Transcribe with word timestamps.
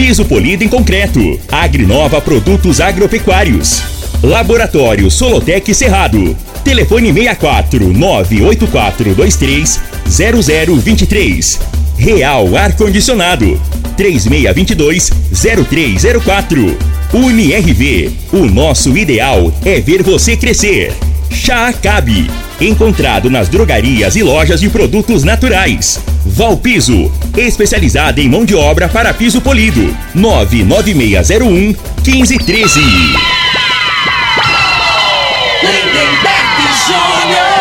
piso 0.00 0.24
polido 0.24 0.64
em 0.64 0.68
concreto. 0.68 1.38
Agrinova 1.52 2.22
Produtos 2.22 2.80
Agropecuários. 2.80 3.82
Laboratório 4.22 5.10
Solotec 5.10 5.74
Cerrado. 5.74 6.34
Telefone 6.64 7.12
64 7.12 7.92
98423 7.92 9.78
0023. 10.08 11.60
Real 11.98 12.56
Ar 12.56 12.74
Condicionado 12.76 13.60
3622 13.94 15.10
0304. 15.68 16.78
UniRV, 17.12 18.10
o 18.32 18.46
nosso 18.46 18.96
ideal 18.96 19.52
é 19.62 19.80
ver 19.80 20.02
você 20.02 20.34
crescer. 20.34 20.94
Chá 21.30 21.68
Acabe, 21.68 22.30
encontrado 22.60 23.30
nas 23.30 23.48
drogarias 23.48 24.16
e 24.16 24.22
lojas 24.22 24.60
de 24.60 24.68
produtos 24.68 25.24
naturais. 25.24 26.00
Valpiso, 26.26 27.10
especializada 27.36 28.20
em 28.20 28.28
mão 28.28 28.44
de 28.44 28.54
obra 28.54 28.88
para 28.88 29.14
piso 29.14 29.40
polido. 29.40 29.96
99601 30.14 31.74
1513. 32.04 32.80
Lindenberg 35.62 36.50
Júnior. 36.86 37.60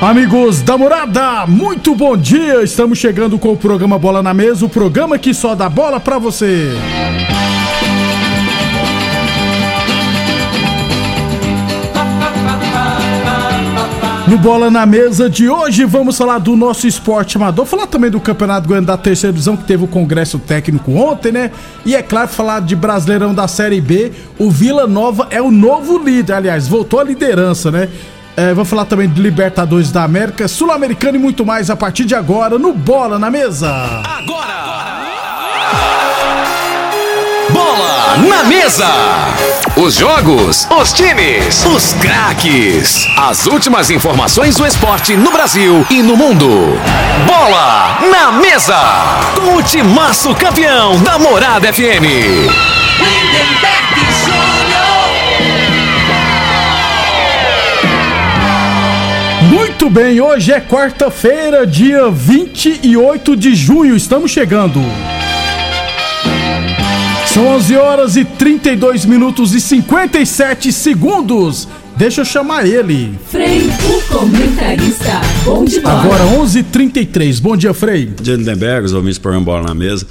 Amigos 0.00 0.60
da 0.60 0.76
morada, 0.76 1.46
muito 1.46 1.94
bom 1.94 2.14
dia! 2.14 2.62
Estamos 2.62 2.98
chegando 2.98 3.38
com 3.38 3.52
o 3.52 3.56
programa 3.56 3.98
Bola 3.98 4.22
na 4.22 4.34
Mesa 4.34 4.66
o 4.66 4.68
programa 4.68 5.18
que 5.18 5.32
só 5.32 5.54
dá 5.54 5.66
bola 5.66 5.98
pra 5.98 6.18
você. 6.18 6.72
No 14.34 14.40
Bola 14.40 14.68
na 14.68 14.84
Mesa 14.84 15.30
de 15.30 15.48
hoje 15.48 15.84
vamos 15.84 16.18
falar 16.18 16.38
do 16.38 16.56
nosso 16.56 16.88
esporte 16.88 17.36
amador, 17.36 17.64
falar 17.66 17.86
também 17.86 18.10
do 18.10 18.18
Campeonato 18.18 18.66
Goiano 18.66 18.84
da 18.84 18.96
Terceira 18.96 19.32
Divisão 19.32 19.56
que 19.56 19.62
teve 19.62 19.84
o 19.84 19.86
congresso 19.86 20.40
técnico 20.40 20.90
ontem, 20.90 21.30
né? 21.30 21.52
E 21.86 21.94
é 21.94 22.02
claro, 22.02 22.26
falar 22.26 22.60
de 22.60 22.74
Brasileirão 22.74 23.32
da 23.32 23.46
Série 23.46 23.80
B, 23.80 24.10
o 24.36 24.50
Vila 24.50 24.88
Nova 24.88 25.28
é 25.30 25.40
o 25.40 25.52
novo 25.52 25.98
líder, 25.98 26.32
aliás, 26.32 26.66
voltou 26.66 26.98
à 26.98 27.04
liderança, 27.04 27.70
né? 27.70 27.88
É, 28.36 28.52
vou 28.52 28.64
falar 28.64 28.86
também 28.86 29.08
de 29.08 29.22
Libertadores 29.22 29.92
da 29.92 30.02
América, 30.02 30.48
Sul-Americano 30.48 31.16
e 31.16 31.20
muito 31.20 31.46
mais 31.46 31.70
a 31.70 31.76
partir 31.76 32.04
de 32.04 32.16
agora 32.16 32.58
no 32.58 32.72
Bola 32.72 33.20
na 33.20 33.30
Mesa. 33.30 33.70
Bola 34.26 35.13
na 38.18 38.44
mesa. 38.44 38.86
Os 39.76 39.94
jogos, 39.94 40.68
os 40.70 40.92
times, 40.92 41.64
os 41.64 41.92
craques. 41.94 43.06
As 43.16 43.46
últimas 43.46 43.90
informações 43.90 44.56
do 44.56 44.66
esporte 44.66 45.16
no 45.16 45.32
Brasil 45.32 45.84
e 45.90 46.02
no 46.02 46.16
mundo. 46.16 46.78
Bola 47.26 47.98
na 48.10 48.32
mesa. 48.32 48.78
Com 49.34 49.56
o 49.56 49.62
timaço 49.62 50.34
campeão 50.34 51.00
da 51.02 51.18
Morada 51.18 51.72
FM. 51.72 52.52
Muito 59.42 59.90
bem, 59.90 60.20
hoje 60.20 60.52
é 60.52 60.60
quarta-feira, 60.60 61.66
dia 61.66 62.08
28 62.10 63.36
de 63.36 63.54
junho, 63.54 63.96
estamos 63.96 64.30
chegando. 64.30 64.80
São 67.34 67.48
11 67.48 67.76
horas 67.76 68.16
e 68.16 68.24
32 68.24 69.04
minutos 69.04 69.54
e 69.54 69.60
57 69.60 70.72
segundos. 70.72 71.66
Deixa 71.96 72.20
eu 72.20 72.24
chamar 72.24 72.64
ele. 72.64 73.18
Frei, 73.28 73.68
o 73.88 74.02
comentarista. 74.12 75.20
Bom 75.44 75.64
de 75.64 75.80
bola. 75.80 76.02
Agora 76.02 76.24
11:33. 76.24 77.40
Bom 77.40 77.56
dia, 77.56 77.74
Frei. 77.74 78.06
de 78.06 78.36
Lindenberg, 78.36 78.86
os 78.86 78.92
ouvintes 78.92 79.18
programa 79.18 79.44
Bola 79.46 79.62
na 79.68 79.74
Mesa. 79.74 80.06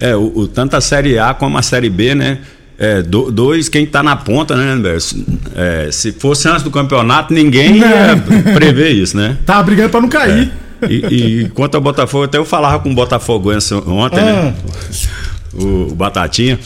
É, 0.00 0.16
o, 0.16 0.32
o- 0.34 0.48
tanto 0.48 0.74
a 0.76 0.80
Série 0.80 1.16
A 1.18 1.32
como 1.32 1.56
a 1.58 1.62
Série 1.62 1.90
B, 1.90 2.14
né? 2.16 2.38
É, 2.76 3.02
do- 3.02 3.30
dois, 3.30 3.68
quem 3.68 3.86
tá 3.86 4.02
na 4.02 4.16
ponta, 4.16 4.56
né, 4.56 4.74
Lindenberg? 4.74 5.04
É, 5.54 5.88
se 5.92 6.10
fosse 6.12 6.48
antes 6.48 6.62
do 6.64 6.70
campeonato, 6.72 7.32
ninguém 7.32 7.76
ia 7.78 8.16
prever 8.54 8.90
isso, 8.90 9.16
né? 9.16 9.36
Tá 9.46 9.62
brigando 9.62 9.90
pra 9.90 10.00
não 10.00 10.08
cair. 10.08 10.50
E, 10.88 10.94
e 11.44 11.48
quanto 11.54 11.74
ao 11.74 11.80
Botafogo, 11.80 12.24
até 12.24 12.38
eu 12.38 12.44
falava 12.44 12.78
com 12.78 12.90
o 12.90 12.94
Botafoguense 12.94 13.74
ontem, 13.74 14.20
né? 14.24 14.54
O, 15.54 15.88
o 15.90 15.94
Batatinha. 15.94 16.58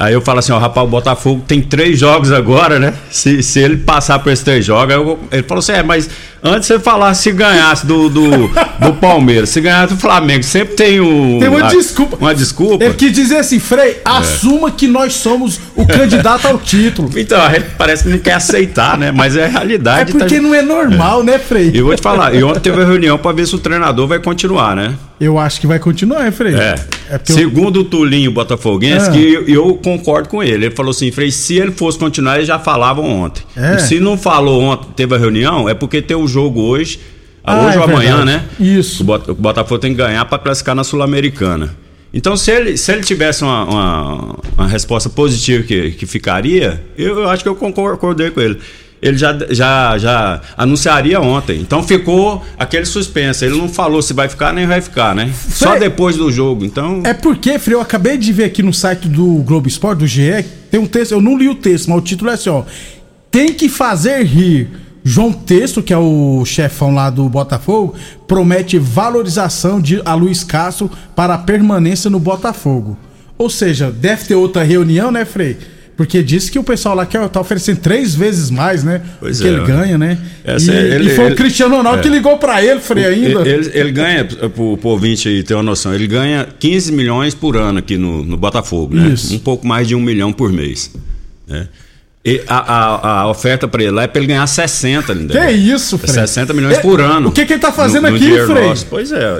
Aí 0.00 0.12
eu 0.14 0.20
falo 0.20 0.38
assim, 0.38 0.52
ó, 0.52 0.58
rapaz, 0.60 0.86
o 0.86 0.90
Botafogo 0.90 1.42
tem 1.44 1.60
três 1.60 1.98
jogos 1.98 2.30
agora, 2.30 2.78
né? 2.78 2.94
Se, 3.10 3.42
se 3.42 3.58
ele 3.58 3.78
passar 3.78 4.20
por 4.20 4.30
esses 4.32 4.44
três 4.44 4.64
jogos, 4.64 4.94
eu- 4.94 5.18
ele 5.32 5.42
falou 5.42 5.58
assim, 5.58 5.72
é, 5.72 5.82
mas 5.82 6.08
antes 6.40 6.68
você 6.68 6.78
falasse 6.78 7.24
se 7.24 7.32
ganhasse 7.32 7.84
do, 7.84 8.08
do, 8.08 8.30
do 8.78 8.92
Palmeiras, 9.00 9.48
se 9.48 9.60
ganhasse 9.60 9.94
do 9.94 10.00
Flamengo, 10.00 10.44
sempre 10.44 10.76
tem 10.76 11.00
um. 11.00 11.40
Tem 11.40 11.48
uma 11.48 11.64
a- 11.64 11.68
desculpa. 11.68 12.16
Uma 12.16 12.32
desculpa. 12.32 12.84
Ele 12.84 12.94
quis 12.94 13.10
dizer 13.10 13.38
assim, 13.38 13.58
Frei, 13.58 14.00
assuma 14.04 14.70
que 14.70 14.86
nós 14.86 15.14
somos 15.14 15.58
o 15.74 15.84
candidato 15.84 16.46
ao 16.46 16.58
título. 16.58 17.10
Então, 17.16 17.42
a 17.42 17.48
gente 17.54 17.66
parece 17.76 18.04
que 18.04 18.10
não 18.10 18.18
quer 18.20 18.34
aceitar, 18.34 18.96
né? 18.96 19.10
Mas 19.10 19.34
é 19.34 19.42
a 19.42 19.46
É 19.46 19.50
realidade. 19.50 20.12
porque 20.12 20.36
tá- 20.36 20.40
não 20.40 20.54
é 20.54 20.62
normal, 20.62 21.24
né, 21.24 21.40
Frei? 21.40 21.72
E 21.74 21.78
eu 21.78 21.86
vou 21.86 21.96
te 21.96 22.02
falar, 22.02 22.32
e 22.36 22.44
ontem 22.44 22.60
teve 22.60 22.80
a 22.80 22.86
reunião 22.86 23.18
pra 23.18 23.32
ver 23.32 23.48
se 23.48 23.54
o 23.56 23.58
treinador 23.58 24.06
vai 24.06 24.20
continuar, 24.20 24.76
né? 24.76 24.94
Eu 25.20 25.38
acho 25.38 25.60
que 25.60 25.66
vai 25.66 25.78
continuar, 25.80 26.24
hein, 26.26 26.32
Frei? 26.32 26.54
É. 26.54 26.74
eu- 27.10 27.34
Segundo 27.34 27.80
o 27.80 27.84
Tulinho 27.84 28.30
Botafoguense, 28.30 29.08
Ah. 29.08 29.12
que 29.12 29.32
eu, 29.34 29.48
eu 29.48 29.74
concordo 29.82 30.28
com 30.28 30.42
ele. 30.42 30.66
Ele 30.66 30.70
falou 30.74 30.90
assim, 30.90 31.10
Frei, 31.10 31.30
se 31.32 31.56
ele 31.56 31.72
fosse 31.72 31.98
continuar, 31.98 32.36
eles 32.36 32.46
já 32.46 32.58
falavam 32.58 33.04
ontem. 33.04 33.42
É. 33.56 33.78
Se 33.78 33.98
não 33.98 34.16
falou 34.16 34.62
ontem, 34.62 34.88
teve 34.94 35.14
a 35.14 35.18
reunião, 35.18 35.68
é 35.68 35.74
porque 35.74 36.00
tem 36.00 36.16
o 36.16 36.26
jogo 36.28 36.60
hoje, 36.60 37.00
Ah, 37.42 37.66
hoje 37.66 37.76
é 37.76 37.80
ou 37.80 37.84
amanhã, 37.84 38.24
né? 38.24 38.44
Isso. 38.60 39.02
O 39.02 39.34
Botafogo 39.34 39.78
tem 39.80 39.90
que 39.92 39.96
ganhar 39.96 40.24
para 40.26 40.38
classificar 40.38 40.74
na 40.74 40.84
Sul-Americana. 40.84 41.74
Então, 42.14 42.36
se 42.36 42.50
ele, 42.50 42.76
se 42.76 42.90
ele 42.92 43.02
tivesse 43.02 43.42
uma, 43.42 43.64
uma, 43.64 44.38
uma 44.56 44.66
resposta 44.68 45.10
positiva 45.10 45.62
que, 45.64 45.90
que 45.92 46.06
ficaria, 46.06 46.82
eu, 46.96 47.18
eu 47.20 47.28
acho 47.28 47.42
que 47.42 47.48
eu 47.48 47.54
concordei 47.56 48.30
com 48.30 48.40
ele. 48.40 48.58
Ele 49.00 49.16
já, 49.16 49.36
já, 49.50 49.96
já 49.98 50.40
anunciaria 50.56 51.20
ontem. 51.20 51.60
Então 51.60 51.82
ficou 51.82 52.44
aquele 52.58 52.84
suspense. 52.84 53.44
Ele 53.44 53.56
não 53.56 53.68
falou 53.68 54.02
se 54.02 54.12
vai 54.12 54.28
ficar 54.28 54.52
nem 54.52 54.66
vai 54.66 54.80
ficar, 54.80 55.14
né? 55.14 55.32
Só 55.50 55.68
Frei- 55.70 55.80
depois 55.80 56.16
do 56.16 56.30
jogo. 56.32 56.64
Então. 56.64 57.02
É 57.04 57.14
porque, 57.14 57.58
Frei, 57.58 57.76
eu 57.76 57.80
acabei 57.80 58.16
de 58.18 58.32
ver 58.32 58.44
aqui 58.44 58.62
no 58.62 58.72
site 58.72 59.08
do 59.08 59.24
Globo 59.44 59.68
Esporte, 59.68 60.00
do 60.00 60.06
GE, 60.06 60.44
tem 60.70 60.80
um 60.80 60.86
texto, 60.86 61.12
eu 61.12 61.20
não 61.20 61.38
li 61.38 61.48
o 61.48 61.54
texto, 61.54 61.88
mas 61.88 61.98
o 61.98 62.02
título 62.02 62.30
é 62.30 62.34
assim, 62.34 62.50
ó. 62.50 62.64
Tem 63.30 63.52
que 63.52 63.68
fazer 63.68 64.22
rir. 64.24 64.68
João 65.04 65.32
Texto, 65.32 65.82
que 65.82 65.92
é 65.94 65.96
o 65.96 66.44
chefão 66.44 66.92
lá 66.92 67.08
do 67.08 67.26
Botafogo, 67.30 67.94
promete 68.26 68.78
valorização 68.78 69.80
de 69.80 70.02
a 70.04 70.12
Luiz 70.14 70.44
Castro 70.44 70.90
para 71.16 71.34
a 71.34 71.38
permanência 71.38 72.10
no 72.10 72.18
Botafogo. 72.18 72.98
Ou 73.38 73.48
seja, 73.48 73.90
deve 73.90 74.24
ter 74.24 74.34
outra 74.34 74.62
reunião, 74.62 75.10
né, 75.10 75.24
Frei? 75.24 75.56
Porque 75.98 76.22
disse 76.22 76.48
que 76.50 76.58
o 76.60 76.62
pessoal 76.62 76.94
lá 76.94 77.04
quer 77.04 77.28
tá 77.28 77.40
oferecendo 77.40 77.80
três 77.80 78.14
vezes 78.14 78.50
mais, 78.50 78.84
né? 78.84 79.02
Pois 79.18 79.38
do 79.38 79.42
que 79.42 79.48
é, 79.50 79.52
ele 79.52 79.66
ganha, 79.66 79.98
né? 79.98 80.16
Essa 80.44 80.72
e, 80.72 80.76
é- 80.76 80.94
ele- 80.94 81.10
e 81.10 81.14
foi 81.16 81.24
ele- 81.26 81.34
o 81.34 81.36
Cristiano 81.36 81.76
Ronaldo 81.76 81.98
é. 81.98 82.02
que 82.02 82.08
ligou 82.08 82.38
pra 82.38 82.62
ele, 82.64 82.78
Frei, 82.78 83.04
ainda. 83.04 83.40
Ele, 83.46 83.68
ele 83.74 83.90
ganha, 83.90 84.24
pro, 84.24 84.76
pro 84.78 84.88
ouvinte 84.90 85.28
aí 85.28 85.42
ter 85.42 85.54
uma 85.54 85.62
noção, 85.64 85.92
ele 85.92 86.06
ganha 86.06 86.46
15 86.56 86.92
milhões 86.92 87.34
por 87.34 87.56
ano 87.56 87.80
aqui 87.80 87.98
no, 87.98 88.24
no 88.24 88.36
Botafogo, 88.36 88.94
né? 88.94 89.08
Isso. 89.08 89.34
Um 89.34 89.40
pouco 89.40 89.66
mais 89.66 89.88
de 89.88 89.96
um 89.96 90.00
milhão 90.00 90.32
por 90.32 90.52
mês. 90.52 90.92
Né? 91.48 91.66
E 92.24 92.42
a, 92.46 92.58
a, 92.58 93.20
a 93.22 93.28
oferta 93.30 93.66
para 93.66 93.82
ele 93.82 93.90
lá 93.92 94.02
é 94.04 94.06
para 94.06 94.20
ele 94.20 94.28
ganhar 94.28 94.46
60, 94.46 95.12
Lindé. 95.12 95.46
Que 95.46 95.52
isso, 95.52 95.98
Frei? 95.98 96.12
60 96.14 96.52
milhões 96.54 96.76
É, 96.78 96.80
por 96.80 97.00
ano. 97.00 97.30
o 97.30 97.32
que 97.32 97.44
que 97.44 97.54
ele 97.54 97.60
tá 97.60 97.72
fazendo 97.72 98.08
No- 98.08 98.14
aqui, 98.14 98.30
Frei? 98.46 98.68
nosso. 98.68 98.86
Pois 98.88 99.10
é. 99.10 99.36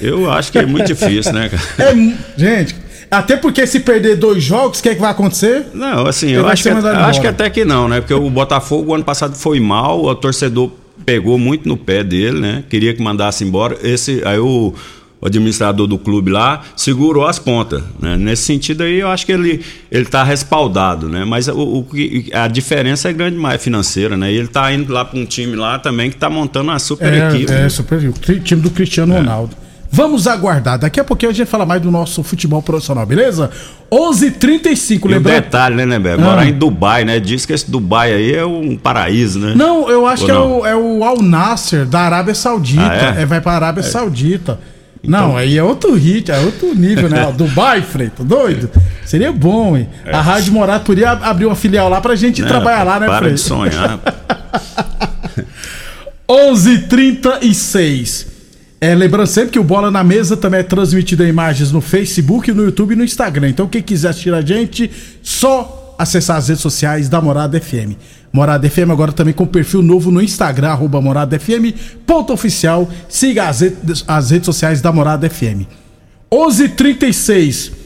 Eu 0.00 0.30
acho 0.30 0.52
que 0.52 0.58
é 0.58 0.66
muito 0.66 0.86
difícil, 0.86 1.32
né, 1.32 1.48
cara? 1.48 1.90
É 1.90 1.94
gente, 2.36 2.74
até 3.10 3.36
porque 3.36 3.66
se 3.66 3.80
perder 3.80 4.16
dois 4.16 4.42
jogos, 4.42 4.78
o 4.78 4.82
que, 4.82 4.90
é 4.90 4.94
que 4.94 5.00
vai 5.00 5.10
acontecer? 5.10 5.66
Não, 5.74 6.06
assim, 6.06 6.28
Ele 6.28 6.38
eu 6.38 6.48
acho 6.48 6.62
que, 6.62 6.68
acho 6.68 7.20
que 7.20 7.26
até 7.26 7.48
que 7.48 7.64
não, 7.64 7.88
né? 7.88 8.00
Porque 8.00 8.14
o 8.14 8.30
Botafogo, 8.30 8.92
o 8.92 8.94
ano 8.94 9.04
passado, 9.04 9.34
foi 9.34 9.60
mal, 9.60 10.04
o 10.04 10.14
torcedor 10.14 10.70
pegou 11.04 11.38
muito 11.38 11.68
no 11.68 11.76
pé 11.76 12.04
dele, 12.04 12.38
né? 12.38 12.64
Queria 12.68 12.92
que 12.92 13.02
mandasse 13.02 13.44
embora. 13.44 13.78
Esse, 13.82 14.20
aí 14.24 14.38
o, 14.38 14.74
o 15.20 15.26
administrador 15.26 15.86
do 15.86 15.98
clube 15.98 16.30
lá 16.30 16.62
segurou 16.76 17.26
as 17.26 17.38
pontas, 17.38 17.82
né? 18.00 18.16
Nesse 18.16 18.42
sentido 18.42 18.82
aí, 18.82 19.00
eu 19.00 19.08
acho 19.08 19.24
que 19.24 19.32
ele, 19.32 19.64
ele 19.90 20.04
tá 20.04 20.22
respaldado, 20.22 21.08
né? 21.08 21.24
Mas 21.24 21.48
o, 21.48 21.58
o 21.58 21.86
a 22.32 22.46
diferença 22.46 23.08
é 23.08 23.12
grande 23.12 23.36
mais 23.36 23.62
financeira, 23.62 24.16
né? 24.16 24.30
E 24.32 24.36
ele 24.36 24.48
tá 24.48 24.72
indo 24.72 24.92
lá 24.92 25.04
para 25.04 25.18
um 25.18 25.24
time 25.24 25.56
lá 25.56 25.78
também 25.78 26.10
que 26.10 26.16
tá 26.16 26.28
montando 26.28 26.70
uma 26.70 26.78
super 26.78 27.12
equipe. 27.12 27.50
É, 27.50 27.60
né? 27.60 27.66
é 27.66 27.68
super, 27.68 28.12
time 28.42 28.60
do 28.60 28.70
Cristiano 28.70 29.14
Ronaldo. 29.14 29.56
Vamos 29.90 30.26
aguardar. 30.26 30.78
Daqui 30.78 31.00
a 31.00 31.04
pouquinho 31.04 31.30
a 31.30 31.34
gente 31.34 31.46
fala 31.48 31.64
mais 31.64 31.80
do 31.80 31.90
nosso 31.90 32.22
futebol 32.22 32.62
profissional, 32.62 33.06
beleza? 33.06 33.50
11:35 33.90 35.08
E 35.08 35.08
um 35.08 35.14
lembrando. 35.16 35.34
detalhe, 35.42 35.74
né, 35.76 35.86
Neber? 35.86 36.18
Morar 36.18 36.42
Ah. 36.42 36.48
em 36.48 36.52
Dubai, 36.52 37.04
né? 37.04 37.18
Diz 37.18 37.46
que 37.46 37.52
esse 37.54 37.70
Dubai 37.70 38.12
aí 38.12 38.34
é 38.34 38.44
um 38.44 38.76
paraíso, 38.76 39.38
né? 39.38 39.54
Não, 39.56 39.88
eu 39.90 40.06
acho 40.06 40.22
Ou 40.22 40.26
que 40.26 40.30
é 40.30 40.34
não? 40.34 40.58
o, 40.60 40.66
é 40.66 40.76
o 40.76 41.04
Al 41.04 41.22
Nasser 41.22 41.86
da 41.86 42.00
Arábia 42.00 42.34
Saudita. 42.34 42.82
Ah, 43.16 43.20
é? 43.20 43.24
vai 43.26 43.40
pra 43.40 43.52
Arábia 43.52 43.82
Saudita. 43.82 44.60
Então- 45.02 45.28
Não, 45.28 45.36
aí 45.36 45.56
é 45.56 45.62
outro 45.62 45.94
hit, 45.94 46.30
é 46.30 46.38
outro 46.40 46.74
nível, 46.74 47.08
né? 47.08 47.30
Dubai, 47.34 47.80
Freito, 47.82 48.22
doido? 48.24 48.68
Seria 49.06 49.32
bom, 49.32 49.76
hein? 49.76 49.88
A 50.04 50.20
Rádio 50.20 50.52
Morado 50.52 50.84
podia 50.84 51.12
ab- 51.12 51.24
abrir 51.24 51.46
uma 51.46 51.54
filial 51.54 51.88
lá 51.88 52.00
pra 52.00 52.14
gente 52.14 52.40
ir 52.40 52.42
Né, 52.42 52.48
trabalhar 52.48 52.82
lá, 52.82 53.00
né, 53.00 53.06
Para 53.06 53.18
Freito? 53.18 53.34
de 53.36 53.40
sonhar. 53.40 53.98
11:36. 56.28 58.26
É, 58.80 58.94
lembrando 58.94 59.26
sempre 59.26 59.50
que 59.50 59.58
o 59.58 59.64
Bola 59.64 59.90
na 59.90 60.04
Mesa 60.04 60.36
também 60.36 60.60
é 60.60 60.62
transmitido 60.62 61.24
em 61.24 61.28
imagens 61.28 61.72
no 61.72 61.80
Facebook, 61.80 62.52
no 62.52 62.64
YouTube 62.64 62.92
e 62.92 62.96
no 62.96 63.04
Instagram. 63.04 63.48
Então, 63.48 63.66
quem 63.66 63.82
quiser 63.82 64.10
assistir 64.10 64.32
a 64.32 64.40
gente, 64.40 64.90
só 65.20 65.96
acessar 65.98 66.36
as 66.36 66.48
redes 66.48 66.62
sociais 66.62 67.08
da 67.08 67.20
Morada 67.20 67.60
FM. 67.60 67.96
Morada 68.32 68.68
FM 68.70 68.90
agora 68.90 69.10
também 69.10 69.34
com 69.34 69.46
perfil 69.46 69.82
novo 69.82 70.10
no 70.12 70.22
Instagram, 70.22 70.68
arroba 70.68 71.00
Morada 71.00 71.38
FM, 71.38 71.74
ponto 72.06 72.32
oficial. 72.32 72.88
Siga 73.08 73.48
as 73.48 73.60
redes, 73.60 74.04
as 74.06 74.30
redes 74.30 74.46
sociais 74.46 74.80
da 74.80 74.92
Morada 74.92 75.28
FM. 75.28 75.66
11:36. 76.30 77.77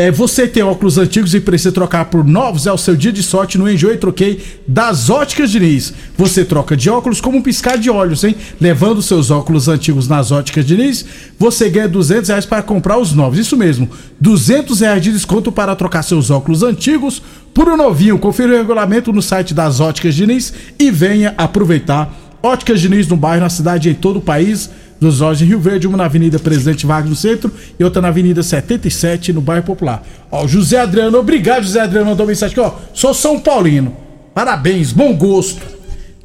É, 0.00 0.10
você 0.10 0.48
tem 0.48 0.62
óculos 0.62 0.96
antigos 0.96 1.34
e 1.34 1.40
precisa 1.40 1.70
trocar 1.70 2.06
por 2.06 2.24
novos, 2.24 2.66
é 2.66 2.72
o 2.72 2.78
seu 2.78 2.96
dia 2.96 3.12
de 3.12 3.22
sorte 3.22 3.58
no 3.58 3.70
Enjoei 3.70 3.98
Troquei 3.98 4.42
das 4.66 5.10
Óticas 5.10 5.50
Diniz. 5.50 5.92
Você 6.16 6.42
troca 6.42 6.74
de 6.74 6.88
óculos 6.88 7.20
como 7.20 7.36
um 7.36 7.42
piscar 7.42 7.76
de 7.76 7.90
olhos, 7.90 8.24
hein? 8.24 8.34
Levando 8.58 9.02
seus 9.02 9.30
óculos 9.30 9.68
antigos 9.68 10.08
nas 10.08 10.32
Óticas 10.32 10.64
Diniz, 10.64 11.04
você 11.38 11.68
ganha 11.68 11.86
200 11.86 12.30
reais 12.30 12.46
para 12.46 12.62
comprar 12.62 12.96
os 12.96 13.12
novos. 13.12 13.38
Isso 13.38 13.58
mesmo, 13.58 13.90
200 14.18 14.80
reais 14.80 15.02
de 15.02 15.12
desconto 15.12 15.52
para 15.52 15.76
trocar 15.76 16.02
seus 16.02 16.30
óculos 16.30 16.62
antigos 16.62 17.20
por 17.52 17.68
um 17.68 17.76
novinho. 17.76 18.18
Confira 18.18 18.54
o 18.54 18.56
regulamento 18.56 19.12
no 19.12 19.20
site 19.20 19.52
das 19.52 19.80
Óticas 19.80 20.14
Diniz 20.14 20.50
e 20.78 20.90
venha 20.90 21.34
aproveitar. 21.36 22.10
Óticas 22.42 22.80
Diniz 22.80 23.06
no 23.06 23.18
bairro, 23.18 23.42
na 23.42 23.50
cidade 23.50 23.90
e 23.90 23.92
em 23.92 23.94
todo 23.94 24.16
o 24.16 24.22
país 24.22 24.70
dos 25.00 25.38
de 25.38 25.46
Rio 25.46 25.58
Verde, 25.58 25.88
uma 25.88 25.96
na 25.96 26.04
Avenida 26.04 26.38
Presidente 26.38 26.84
Vargas 26.84 27.08
no 27.08 27.16
centro 27.16 27.50
e 27.78 27.82
outra 27.82 28.02
na 28.02 28.08
Avenida 28.08 28.42
77 28.42 29.32
no 29.32 29.40
bairro 29.40 29.64
Popular. 29.64 30.06
Ó, 30.30 30.46
José 30.46 30.78
Adriano, 30.78 31.18
obrigado, 31.18 31.62
José 31.62 31.80
Adriano, 31.80 32.10
mandou 32.10 32.26
mensagem 32.26 32.52
aqui, 32.52 32.60
ó. 32.60 32.78
Sou 32.92 33.14
São 33.14 33.40
Paulino. 33.40 33.96
Parabéns, 34.34 34.92
bom 34.92 35.16
gosto. 35.16 35.62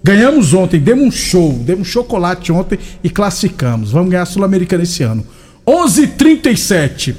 Ganhamos 0.03 0.53
ontem, 0.53 0.79
demos 0.79 1.07
um 1.07 1.11
show, 1.11 1.53
demos 1.53 1.87
chocolate 1.87 2.51
ontem 2.51 2.77
e 3.03 3.09
classificamos. 3.09 3.91
Vamos 3.91 4.11
ganhar 4.11 4.23
a 4.23 4.25
Sul-Americana 4.27 4.83
esse 4.83 5.01
ano. 5.01 5.25
11:37. 5.65 7.15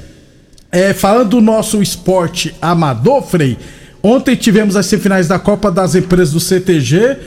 É, 0.71 0.93
falando 0.93 1.29
do 1.31 1.41
nosso 1.41 1.81
esporte 1.81 2.53
amador, 2.61 3.23
Frei, 3.23 3.57
ontem 4.03 4.35
tivemos 4.35 4.75
as 4.75 4.85
semifinais 4.85 5.27
da 5.27 5.39
Copa 5.39 5.71
das 5.71 5.95
Empresas 5.95 6.31
do 6.31 6.39
CTG. 6.39 7.17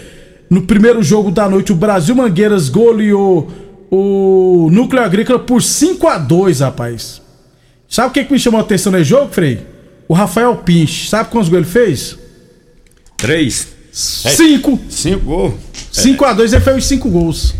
No 0.48 0.62
primeiro 0.62 1.02
jogo 1.02 1.30
da 1.30 1.48
noite, 1.48 1.72
o 1.72 1.76
Brasil 1.76 2.14
Mangueiras 2.14 2.68
goleou 2.68 3.50
o 3.90 4.68
Núcleo 4.70 5.02
Agrícola 5.02 5.38
por 5.38 5.62
5 5.62 6.06
a 6.08 6.18
2 6.18 6.60
rapaz. 6.60 7.20
Sabe 7.88 8.08
o 8.08 8.12
que, 8.12 8.24
que 8.24 8.32
me 8.32 8.38
chamou 8.38 8.60
a 8.60 8.62
atenção 8.62 8.92
nesse 8.92 9.04
jogo, 9.04 9.32
Frei? 9.32 9.66
O 10.06 10.14
Rafael 10.14 10.54
Pinch. 10.56 11.08
Sabe 11.08 11.28
quantos 11.30 11.48
gols 11.48 11.62
ele 11.62 11.70
fez? 11.72 12.18
Três. 13.16 13.68
5. 13.92 14.80
Cinco 14.88 15.24
gols. 15.24 15.54
5 15.90 16.24
a 16.24 16.32
2 16.32 16.52
ele 16.52 16.62
fez 16.62 16.76
os 16.76 16.86
5 16.86 17.10
gols. 17.10 17.54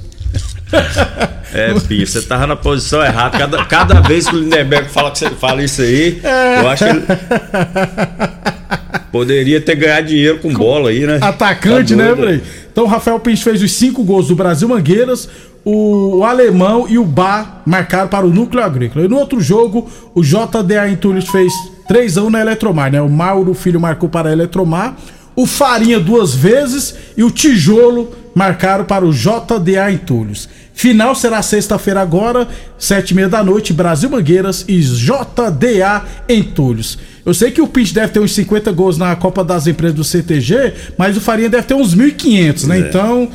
É, 1.53 1.75
Pinho, 1.81 2.07
você 2.07 2.23
tava 2.23 2.47
na 2.47 2.55
posição 2.55 3.05
errada. 3.05 3.37
Cada, 3.37 3.65
cada 3.65 4.01
vez 4.01 4.29
que 4.29 4.37
o 4.37 4.39
Lindenberg 4.39 4.89
fala, 4.89 5.11
que 5.11 5.19
você 5.19 5.31
fala 5.31 5.65
isso 5.65 5.83
aí, 5.83 6.21
eu 6.61 6.69
acho 6.69 6.85
que 6.85 6.91
ele. 6.91 7.03
Poderia 9.11 9.61
ter 9.61 9.75
ganhado 9.75 10.07
dinheiro 10.07 10.39
com 10.39 10.55
bola 10.55 10.91
aí, 10.91 11.05
né? 11.05 11.19
atacante, 11.21 11.97
Tá 11.97 12.05
né. 12.05 12.15
Frei? 12.15 12.41
Então 12.71 12.85
o 12.85 12.87
Rafael 12.87 13.19
Pinch 13.19 13.43
fez 13.43 13.61
os 13.61 13.73
cinco 13.73 14.05
gols 14.05 14.29
do 14.29 14.37
Brasil 14.37 14.69
Mangueiras, 14.69 15.29
o, 15.65 16.25
Alemão 16.25 16.87
e 16.89 16.99
o 16.99 17.05
Bar 17.05 17.63
marcaram 17.67 18.09
para 18.09 18.27
o 18.27 18.31
Núcleo 18.31 18.65
Agrícola. 18.65 19.05
E 19.05 19.09
no 19.09 19.19
outro 19.19 19.41
jogo, 19.41 19.89
o 20.15 20.23
JDA 20.23 20.89
Entulhos 20.89 21.29
fez 21.29 21.53
3 21.89 22.19
a 22.19 22.23
1 22.23 22.31
na 22.31 22.41
Eletromar, 22.41 22.91
né? 22.91 23.01
O 23.01 23.09
Mauro 23.09 23.55
Filho 23.55 23.81
marcou 23.81 24.09
para 24.09 24.31
a 24.31 24.33
Eletromar, 24.33 24.97
o 25.37 25.47
Farinha 25.47 26.01
duas 26.01 26.35
vezes 26.35 26.95
e 27.17 27.23
o 27.23 27.31
Tijolo 27.31 28.11
marcaram 28.35 28.85
para 28.85 29.05
o 29.05 29.13
JDA 29.13 29.91
Entulhos. 29.93 30.49
Final 30.81 31.15
será 31.15 31.43
sexta-feira 31.43 32.01
agora, 32.01 32.49
sete 32.79 33.11
e 33.11 33.15
meia 33.15 33.29
da 33.29 33.45
noite, 33.45 33.71
Brasil 33.71 34.09
Mangueiras 34.09 34.65
e 34.67 34.81
JDA 34.81 36.07
Entulhos. 36.27 36.97
Eu 37.23 37.35
sei 37.35 37.51
que 37.51 37.61
o 37.61 37.69
Pinch 37.69 37.93
deve 37.93 38.15
ter 38.15 38.19
uns 38.19 38.33
50 38.33 38.73
gols 38.73 38.97
na 38.97 39.15
Copa 39.15 39.45
das 39.45 39.67
Empresas 39.67 39.95
do 39.95 40.03
CTG, 40.03 40.73
mas 40.97 41.19
o 41.19 41.21
Farinha 41.21 41.51
deve 41.51 41.65
ter 41.65 41.75
uns 41.75 41.95
1.500, 41.95 42.67
né? 42.67 42.79
Então 42.79 43.29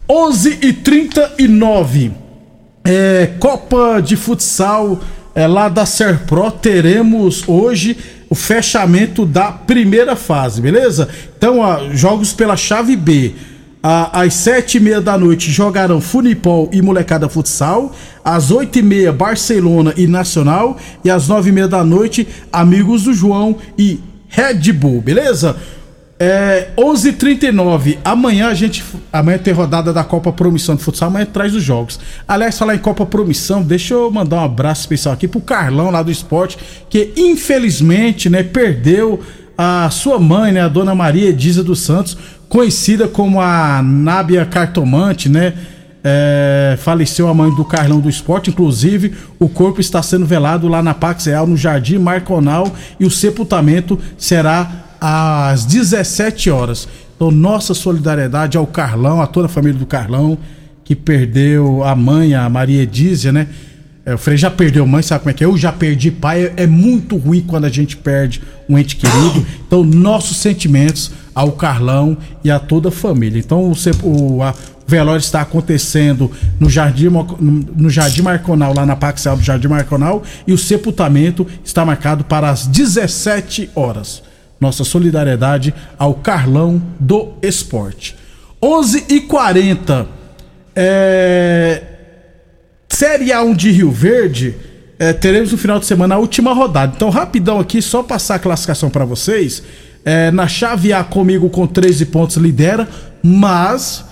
11 0.08 0.58
e 0.62 0.72
39 0.72 2.12
é, 2.84 3.32
Copa 3.40 4.00
de 4.00 4.14
Futsal 4.14 5.00
é, 5.34 5.46
lá 5.46 5.68
da 5.68 5.84
Serpro, 5.86 6.50
teremos 6.50 7.42
hoje 7.48 7.96
o 8.30 8.34
fechamento 8.34 9.26
da 9.26 9.52
primeira 9.52 10.16
fase, 10.16 10.60
beleza? 10.60 11.08
Então, 11.36 11.58
ó, 11.60 11.88
jogos 11.92 12.32
pela 12.32 12.56
chave 12.56 12.96
B. 12.96 13.32
À- 13.82 14.22
às 14.22 14.32
sete 14.34 14.78
e 14.78 14.80
meia 14.80 14.98
da 15.00 15.18
noite 15.18 15.50
jogarão 15.52 16.00
Funipol 16.00 16.70
e 16.72 16.80
Molecada 16.80 17.28
Futsal. 17.28 17.94
Às 18.24 18.50
oito 18.50 18.78
e 18.78 18.82
meia, 18.82 19.12
Barcelona 19.12 19.92
e 19.96 20.06
Nacional. 20.06 20.78
E 21.04 21.10
às 21.10 21.28
nove 21.28 21.50
e 21.50 21.52
meia 21.52 21.68
da 21.68 21.84
noite, 21.84 22.26
Amigos 22.50 23.02
do 23.02 23.12
João 23.12 23.56
e 23.76 24.00
Red 24.28 24.72
Bull, 24.72 25.02
beleza? 25.02 25.54
É 26.26 26.68
11:39. 26.78 27.98
Amanhã 28.02 28.48
a 28.48 28.54
gente 28.54 28.82
amanhã 29.12 29.36
tem 29.36 29.52
rodada 29.52 29.92
da 29.92 30.02
Copa 30.02 30.32
Promissão 30.32 30.74
de 30.74 30.82
Futsal, 30.82 31.08
amanhã 31.08 31.26
traz 31.26 31.54
os 31.54 31.62
jogos. 31.62 32.00
Aliás, 32.26 32.58
falar 32.58 32.74
em 32.74 32.78
Copa 32.78 33.04
Promissão, 33.04 33.62
deixa 33.62 33.92
eu 33.92 34.10
mandar 34.10 34.36
um 34.36 34.44
abraço 34.44 34.80
especial 34.80 35.12
aqui 35.12 35.28
pro 35.28 35.42
Carlão 35.42 35.90
lá 35.90 36.02
do 36.02 36.10
esporte, 36.10 36.56
que 36.88 37.12
infelizmente, 37.14 38.30
né, 38.30 38.42
perdeu 38.42 39.20
a 39.56 39.90
sua 39.90 40.18
mãe, 40.18 40.50
né, 40.50 40.62
a 40.62 40.68
dona 40.68 40.94
Maria 40.94 41.28
Ediza 41.28 41.62
dos 41.62 41.80
Santos, 41.80 42.16
conhecida 42.48 43.06
como 43.06 43.38
a 43.38 43.82
Nábia 43.82 44.46
Cartomante, 44.46 45.28
né? 45.28 45.52
É, 46.02 46.78
faleceu 46.78 47.28
a 47.28 47.34
mãe 47.34 47.54
do 47.54 47.66
Carlão 47.66 48.00
do 48.00 48.08
Esporte, 48.08 48.48
inclusive 48.48 49.12
o 49.38 49.48
corpo 49.48 49.78
está 49.78 50.02
sendo 50.02 50.24
velado 50.24 50.68
lá 50.68 50.82
na 50.82 50.94
Pax 50.94 51.26
Real, 51.26 51.46
no 51.46 51.56
Jardim 51.56 51.98
Marconal, 51.98 52.74
e 52.98 53.04
o 53.04 53.10
sepultamento 53.10 53.98
será 54.16 54.84
às 55.06 55.66
17 55.66 56.48
horas. 56.50 56.88
Então, 57.14 57.30
nossa 57.30 57.74
solidariedade 57.74 58.56
ao 58.56 58.66
Carlão, 58.66 59.20
a 59.20 59.26
toda 59.26 59.44
a 59.46 59.48
família 59.50 59.78
do 59.78 59.84
Carlão, 59.84 60.38
que 60.82 60.96
perdeu 60.96 61.84
a 61.84 61.94
mãe, 61.94 62.34
a 62.34 62.48
Maria 62.48 62.82
Edízia, 62.82 63.30
né? 63.30 63.48
É, 64.06 64.14
o 64.14 64.18
Frei 64.18 64.36
já 64.36 64.50
perdeu 64.50 64.86
mãe, 64.86 65.02
sabe 65.02 65.20
como 65.24 65.30
é 65.30 65.34
que 65.34 65.44
é? 65.44 65.46
Eu 65.46 65.56
já 65.58 65.70
perdi 65.72 66.10
pai. 66.10 66.44
É, 66.56 66.64
é 66.64 66.66
muito 66.66 67.16
ruim 67.16 67.42
quando 67.46 67.66
a 67.66 67.68
gente 67.68 67.96
perde 67.98 68.42
um 68.68 68.78
ente 68.78 68.96
querido. 68.96 69.46
Então, 69.66 69.84
nossos 69.84 70.38
sentimentos 70.38 71.10
ao 71.34 71.52
Carlão 71.52 72.16
e 72.42 72.50
a 72.50 72.58
toda 72.58 72.88
a 72.88 72.92
família. 72.92 73.38
Então, 73.38 73.72
o, 74.02 74.42
a- 74.42 74.54
o 74.86 74.90
velório 74.90 75.20
está 75.20 75.40
acontecendo 75.42 76.30
no 76.60 76.68
Jardim, 76.70 77.08
no 77.76 77.88
Jardim 77.90 78.22
Marconal, 78.22 78.74
lá 78.74 78.84
na 78.86 78.96
Paxel 78.96 79.36
do 79.36 79.42
Jardim 79.42 79.68
Marconal, 79.68 80.22
e 80.46 80.52
o 80.52 80.58
sepultamento 80.58 81.46
está 81.64 81.84
marcado 81.84 82.24
para 82.24 82.50
as 82.50 82.66
17 82.66 83.70
horas. 83.74 84.22
Nossa 84.64 84.82
solidariedade 84.82 85.74
ao 85.98 86.14
Carlão 86.14 86.82
do 86.98 87.34
Esporte. 87.42 88.16
11 88.62 89.04
e 89.10 89.20
40 89.20 90.08
é, 90.74 91.82
Série 92.88 93.26
A1 93.26 93.54
de 93.54 93.70
Rio 93.70 93.90
Verde, 93.90 94.54
é, 94.98 95.12
teremos 95.12 95.52
no 95.52 95.58
final 95.58 95.78
de 95.78 95.84
semana 95.84 96.14
a 96.14 96.18
última 96.18 96.54
rodada. 96.54 96.92
Então, 96.96 97.10
rapidão 97.10 97.60
aqui, 97.60 97.82
só 97.82 98.02
passar 98.02 98.36
a 98.36 98.38
classificação 98.38 98.88
para 98.88 99.04
vocês. 99.04 99.62
É, 100.04 100.30
na 100.30 100.48
chave 100.48 100.92
A, 100.92 101.04
comigo 101.04 101.50
com 101.50 101.66
13 101.66 102.06
pontos 102.06 102.36
lidera, 102.36 102.88
mas 103.22 104.04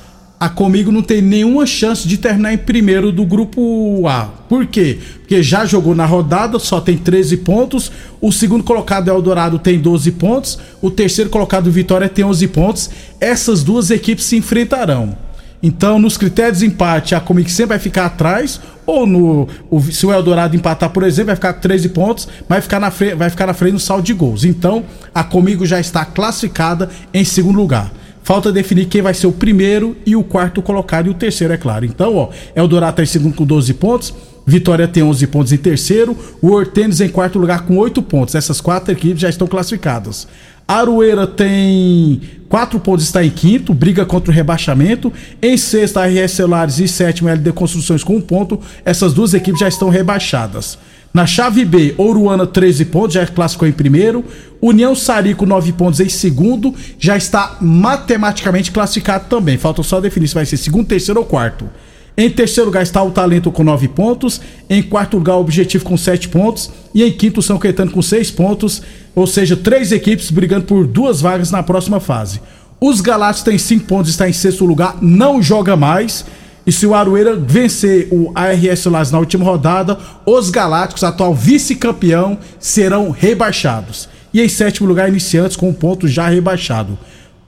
a 0.42 0.48
Comigo 0.48 0.90
não 0.90 1.02
tem 1.02 1.22
nenhuma 1.22 1.64
chance 1.64 2.08
de 2.08 2.18
terminar 2.18 2.52
em 2.52 2.58
primeiro 2.58 3.12
do 3.12 3.24
grupo 3.24 4.08
A. 4.08 4.24
Por 4.48 4.66
quê? 4.66 4.98
Porque 5.20 5.40
já 5.40 5.64
jogou 5.64 5.94
na 5.94 6.04
rodada, 6.04 6.58
só 6.58 6.80
tem 6.80 6.98
13 6.98 7.36
pontos. 7.36 7.92
O 8.20 8.32
segundo 8.32 8.64
colocado 8.64 9.06
Eldorado 9.06 9.60
tem 9.60 9.78
12 9.78 10.10
pontos. 10.10 10.58
O 10.80 10.90
terceiro 10.90 11.30
colocado 11.30 11.70
Vitória 11.70 12.08
tem 12.08 12.24
11 12.24 12.48
pontos. 12.48 12.90
Essas 13.20 13.62
duas 13.62 13.88
equipes 13.92 14.24
se 14.24 14.34
enfrentarão. 14.36 15.16
Então, 15.62 16.00
nos 16.00 16.16
critérios 16.16 16.58
de 16.58 16.66
empate, 16.66 17.14
a 17.14 17.20
Comic 17.20 17.48
sempre 17.48 17.76
vai 17.76 17.78
ficar 17.78 18.06
atrás, 18.06 18.60
ou 18.84 19.06
no 19.06 19.46
o, 19.70 19.80
se 19.80 20.04
o 20.04 20.12
Eldorado 20.12 20.56
empatar, 20.56 20.90
por 20.90 21.04
exemplo, 21.04 21.26
vai 21.26 21.36
ficar 21.36 21.52
com 21.52 21.60
13 21.60 21.88
pontos, 21.90 22.28
vai 22.48 22.60
ficar 22.60 22.80
na 22.80 22.90
frente, 22.90 23.14
vai 23.14 23.30
ficar 23.30 23.46
na 23.46 23.54
frente 23.54 23.74
no 23.74 23.78
saldo 23.78 24.02
de 24.02 24.12
gols. 24.12 24.42
Então, 24.42 24.82
a 25.14 25.22
Comigo 25.22 25.64
já 25.64 25.78
está 25.78 26.04
classificada 26.04 26.90
em 27.14 27.24
segundo 27.24 27.54
lugar. 27.58 28.01
Falta 28.22 28.52
definir 28.52 28.86
quem 28.86 29.02
vai 29.02 29.14
ser 29.14 29.26
o 29.26 29.32
primeiro 29.32 29.96
e 30.06 30.14
o 30.14 30.22
quarto 30.22 30.62
colocado 30.62 31.06
e 31.06 31.10
o 31.10 31.14
terceiro, 31.14 31.52
é 31.52 31.56
claro. 31.56 31.84
Então, 31.84 32.16
ó, 32.16 32.28
Eldorado 32.54 32.92
está 32.92 33.02
em 33.02 33.06
segundo 33.06 33.34
com 33.34 33.44
12 33.44 33.74
pontos, 33.74 34.14
Vitória 34.46 34.88
tem 34.88 35.02
11 35.02 35.26
pontos 35.26 35.52
em 35.52 35.56
terceiro, 35.56 36.16
o 36.40 36.50
Hortênis 36.50 37.00
em 37.00 37.08
quarto 37.08 37.38
lugar 37.38 37.64
com 37.66 37.76
8 37.76 38.02
pontos. 38.02 38.34
Essas 38.34 38.60
quatro 38.60 38.92
equipes 38.92 39.20
já 39.20 39.28
estão 39.28 39.46
classificadas. 39.46 40.26
Aroeira 40.66 41.26
tem 41.26 42.20
4 42.48 42.78
pontos, 42.80 43.04
está 43.04 43.24
em 43.24 43.30
quinto, 43.30 43.74
briga 43.74 44.04
contra 44.04 44.30
o 44.30 44.34
rebaixamento. 44.34 45.12
Em 45.40 45.56
sexto, 45.56 45.98
a 45.98 46.06
RS 46.06 46.32
Celulares 46.32 46.78
e 46.78 46.88
sétimo, 46.88 47.28
LD 47.28 47.52
Construções 47.52 48.02
com 48.02 48.16
um 48.16 48.20
ponto. 48.20 48.58
Essas 48.84 49.12
duas 49.12 49.34
equipes 49.34 49.60
já 49.60 49.68
estão 49.68 49.88
rebaixadas. 49.88 50.78
Na 51.12 51.26
chave 51.26 51.64
B, 51.64 51.94
Ouruana 51.98 52.46
13 52.46 52.86
pontos, 52.86 53.14
já 53.14 53.26
classificou 53.26 53.68
em 53.68 53.72
primeiro. 53.72 54.24
União 54.62 54.94
Sarico 54.94 55.44
9 55.44 55.72
pontos 55.72 56.00
em 56.00 56.08
segundo, 56.08 56.74
já 56.98 57.16
está 57.16 57.58
matematicamente 57.60 58.70
classificado 58.70 59.26
também. 59.28 59.58
Falta 59.58 59.82
só 59.82 60.00
definir 60.00 60.28
se 60.28 60.34
vai 60.34 60.46
ser 60.46 60.56
segundo, 60.56 60.86
terceiro 60.86 61.20
ou 61.20 61.26
quarto. 61.26 61.68
Em 62.16 62.30
terceiro 62.30 62.66
lugar 62.66 62.82
está 62.82 63.02
o 63.02 63.10
Talento 63.10 63.50
com 63.50 63.64
9 63.64 63.88
pontos. 63.88 64.40
Em 64.70 64.82
quarto 64.82 65.16
lugar, 65.16 65.36
o 65.36 65.40
Objetivo 65.40 65.84
com 65.84 65.96
7 65.96 66.28
pontos. 66.28 66.70
E 66.94 67.02
em 67.02 67.12
quinto, 67.12 67.42
São 67.42 67.58
Caetano 67.58 67.90
com 67.90 68.02
6 68.02 68.30
pontos. 68.30 68.82
Ou 69.14 69.26
seja, 69.26 69.56
três 69.56 69.92
equipes 69.92 70.30
brigando 70.30 70.64
por 70.64 70.86
duas 70.86 71.20
vagas 71.20 71.50
na 71.50 71.62
próxima 71.62 72.00
fase. 72.00 72.40
Os 72.80 73.00
Galácticos 73.00 73.44
têm 73.44 73.58
5 73.58 73.86
pontos, 73.86 74.10
está 74.10 74.28
em 74.28 74.32
sexto 74.32 74.64
lugar, 74.64 74.96
não 75.00 75.42
joga 75.42 75.76
mais. 75.76 76.24
E 76.66 76.70
se 76.70 76.86
o 76.86 76.94
Aroeira 76.94 77.34
vencer 77.34 78.08
o 78.10 78.30
ARS 78.34 78.84
Las 78.86 79.10
na 79.10 79.18
última 79.18 79.44
rodada, 79.44 79.98
os 80.24 80.48
Galácticos, 80.50 81.02
atual 81.02 81.34
vice-campeão, 81.34 82.38
serão 82.58 83.10
rebaixados. 83.10 84.08
E 84.32 84.40
em 84.40 84.48
sétimo 84.48 84.88
lugar, 84.88 85.08
iniciantes 85.08 85.56
com 85.56 85.68
um 85.68 85.74
ponto 85.74 86.06
já 86.06 86.28
rebaixado. 86.28 86.96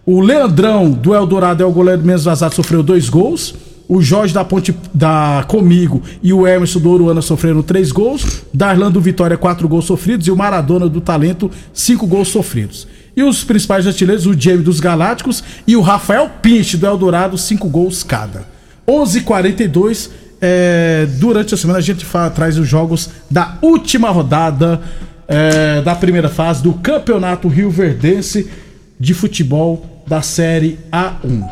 O 0.04 0.21
Leandrão 0.21 0.90
do 0.90 1.14
Eldorado 1.14 1.62
é 1.62 1.66
o 1.66 1.73
goleiro 1.73 2.02
menos 2.02 2.25
vazado, 2.25 2.54
sofreu 2.54 2.83
dois 2.83 3.09
gols. 3.09 3.54
O 3.88 4.00
Jorge 4.02 4.35
da 4.35 4.44
Ponte 4.44 4.75
da 4.92 5.44
Comigo 5.47 6.02
e 6.23 6.33
o 6.33 6.47
Emerson 6.47 6.80
do 6.80 6.90
Oruana 6.90 7.23
sofreram 7.23 7.62
três 7.62 7.92
gols. 7.92 8.42
Darlan 8.52 8.90
do 8.90 9.00
Vitória, 9.00 9.37
quatro 9.37 9.68
gols 9.68 9.85
sofridos. 9.85 10.26
E 10.26 10.30
o 10.30 10.37
Maradona 10.37 10.88
do 10.88 11.00
Talento, 11.00 11.50
cinco 11.73 12.06
gols 12.06 12.28
sofridos. 12.28 12.87
E 13.16 13.23
os 13.23 13.44
principais 13.44 13.87
artilheiros, 13.87 14.26
o 14.26 14.38
Jamie 14.38 14.64
dos 14.64 14.80
Galácticos 14.80 15.44
e 15.66 15.76
o 15.76 15.80
Rafael 15.80 16.30
Pinche 16.42 16.76
do 16.76 16.87
Eldorado, 16.87 17.38
cinco 17.38 17.68
gols 17.68 18.02
cada. 18.02 18.53
11:42 18.87 20.11
é, 20.41 21.07
durante 21.19 21.55
a 21.55 21.57
semana 21.57 21.79
a 21.79 21.83
gente 21.83 22.05
fala, 22.05 22.31
traz 22.31 22.59
os 22.59 22.69
jogos 22.69 23.09
da 23.31 23.57
última 23.62 24.11
rodada 24.11 24.81
é, 25.26 25.81
da 25.81 25.95
primeira 25.95 26.29
fase 26.29 26.62
do 26.62 26.73
Campeonato 26.75 27.49
Rio 27.49 27.71
Verdense 27.71 28.50
de 29.00 29.14
Futebol 29.14 30.03
da 30.07 30.21
Série 30.21 30.79
A1. 30.93 31.43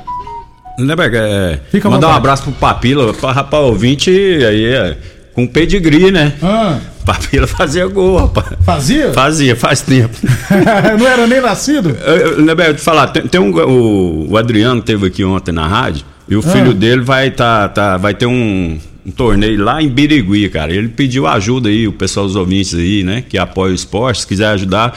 Lindeberg, 0.78 1.16
é, 1.16 1.60
Fica 1.70 1.88
mandar 1.88 2.08
um 2.08 2.12
abraço 2.12 2.42
pro 2.44 2.52
Papila, 2.52 3.12
pra 3.14 3.32
rapaz 3.32 3.64
ouvinte 3.64 4.10
aí, 4.10 4.64
é, 4.66 4.96
com 5.34 5.46
pedigree, 5.46 6.10
né? 6.10 6.34
Ah, 6.42 6.78
Papila 7.04 7.46
fazia 7.46 7.86
gol, 7.86 8.16
rapaz. 8.18 8.46
fazia? 8.64 9.12
Fazia, 9.12 9.56
faz 9.56 9.80
tempo. 9.80 10.14
Não 10.98 11.06
era 11.06 11.26
nem 11.26 11.40
nascido? 11.40 11.90
Eu- 12.04 12.46
eu- 12.46 12.74
te 12.74 12.80
falar, 12.80 13.08
tem, 13.08 13.22
tem 13.26 13.40
um, 13.40 13.50
o, 13.54 14.30
o 14.32 14.36
Adriano 14.36 14.82
teve 14.82 15.06
aqui 15.06 15.24
ontem 15.24 15.52
na 15.52 15.66
rádio, 15.66 16.04
e 16.28 16.36
o 16.36 16.40
Ah. 16.40 16.42
filho 16.42 16.72
dele 16.74 17.02
vai, 17.02 17.30
tá, 17.30 17.68
tá, 17.68 17.96
vai 17.96 18.14
ter 18.14 18.26
um, 18.26 18.78
um 19.04 19.10
torneio 19.10 19.62
lá 19.62 19.82
em 19.82 19.88
Birigui, 19.88 20.48
cara. 20.48 20.72
Ele 20.72 20.88
pediu 20.88 21.26
ajuda 21.26 21.68
aí, 21.68 21.86
o 21.88 21.92
pessoal 21.92 22.26
dos 22.26 22.36
ouvintes 22.36 22.74
aí, 22.74 23.02
né, 23.02 23.22
que 23.28 23.36
apoia 23.38 23.72
o 23.72 23.74
esporte, 23.74 24.20
se 24.20 24.26
quiser 24.26 24.46
ajudar. 24.48 24.96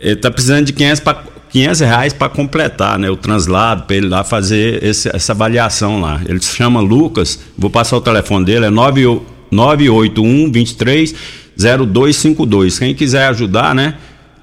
Ele 0.00 0.16
tá 0.16 0.30
precisando 0.30 0.64
de 0.66 0.72
500, 0.72 1.00
pra, 1.00 1.22
500 1.50 1.80
reais 1.80 2.12
para 2.12 2.28
completar, 2.28 2.98
né, 2.98 3.08
o 3.10 3.16
translado, 3.16 3.84
para 3.84 3.96
ele 3.96 4.08
lá 4.08 4.24
fazer 4.24 4.82
esse- 4.82 5.08
essa 5.14 5.32
avaliação 5.32 6.00
lá. 6.00 6.20
Ele 6.28 6.40
se 6.40 6.54
chama 6.56 6.80
Lucas, 6.80 7.38
vou 7.56 7.70
passar 7.70 7.96
o 7.96 8.00
telefone 8.00 8.44
dele, 8.44 8.66
é 8.66 8.70
9 8.70 9.20
981 9.50 10.50
23 10.50 11.14
0252. 11.56 12.78
Quem 12.78 12.94
quiser 12.94 13.28
ajudar, 13.28 13.74
né? 13.74 13.94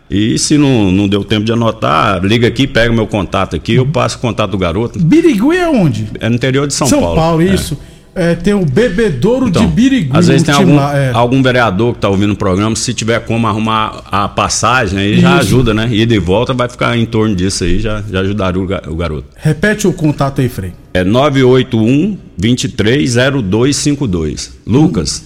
E 0.09 0.37
se 0.37 0.57
não, 0.57 0.91
não 0.91 1.07
deu 1.07 1.23
tempo 1.23 1.45
de 1.45 1.51
anotar, 1.51 2.23
liga 2.23 2.47
aqui, 2.47 2.67
pega 2.67 2.91
o 2.91 2.95
meu 2.95 3.07
contato 3.07 3.55
aqui, 3.55 3.73
eu 3.75 3.85
passo 3.85 4.17
o 4.17 4.19
contato 4.19 4.51
do 4.51 4.57
garoto. 4.57 4.99
Birigui 4.99 5.57
é 5.57 5.67
onde? 5.67 6.07
É 6.19 6.29
no 6.29 6.35
interior 6.35 6.67
de 6.67 6.73
São, 6.73 6.87
São 6.87 6.99
Paulo. 7.01 7.15
Paulo, 7.15 7.41
É. 7.41 7.45
isso. 7.53 7.77
É, 8.15 8.35
tem 8.35 8.53
o 8.53 8.63
Bebedouro 8.63 9.47
Então, 9.47 9.65
de 9.65 9.71
Birigui. 9.71 10.11
às 10.13 10.27
vezes 10.27 10.43
tem 10.43 10.53
algum, 10.53 10.75
lá, 10.75 10.95
é. 10.95 11.09
algum 11.13 11.41
vereador 11.41 11.95
que 11.95 11.99
tá 11.99 12.09
ouvindo 12.09 12.33
o 12.33 12.35
programa, 12.35 12.75
se 12.75 12.93
tiver 12.93 13.19
como 13.21 13.47
arrumar 13.47 14.03
a 14.11 14.29
passagem, 14.29 14.99
aí 14.99 15.19
já 15.19 15.37
ajuda, 15.39 15.73
né? 15.73 15.89
Ida 15.91 16.13
e 16.13 16.19
volta 16.19 16.53
vai 16.53 16.69
ficar 16.69 16.95
em 16.95 17.07
torno 17.07 17.35
disso 17.35 17.63
aí, 17.63 17.79
já, 17.79 18.03
já 18.07 18.19
ajudaria 18.19 18.61
o 18.61 18.95
garoto. 18.95 19.25
Repete 19.35 19.87
o 19.87 19.93
contato 19.93 20.41
aí, 20.41 20.49
Frei. 20.49 20.73
É 20.93 21.03
981 21.03 22.15
230252. 22.37 24.51
Lucas, 24.67 25.25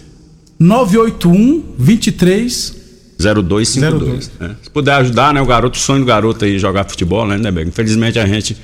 981 0.60 1.64
23 1.78 2.77
0252. 3.20 4.32
né? 4.40 4.56
Se 4.62 4.70
puder 4.70 4.94
ajudar, 4.96 5.34
né? 5.34 5.42
O 5.42 5.46
garoto, 5.46 5.78
o 5.78 5.82
sonho 5.82 6.02
do 6.02 6.06
garoto 6.06 6.46
aí 6.46 6.60
jogar 6.60 6.84
futebol, 6.86 7.26
né, 7.28 7.38
né, 7.38 7.52
Bego? 7.52 7.70
Infelizmente 7.70 8.20
a 8.20 8.26
gente 8.26 8.58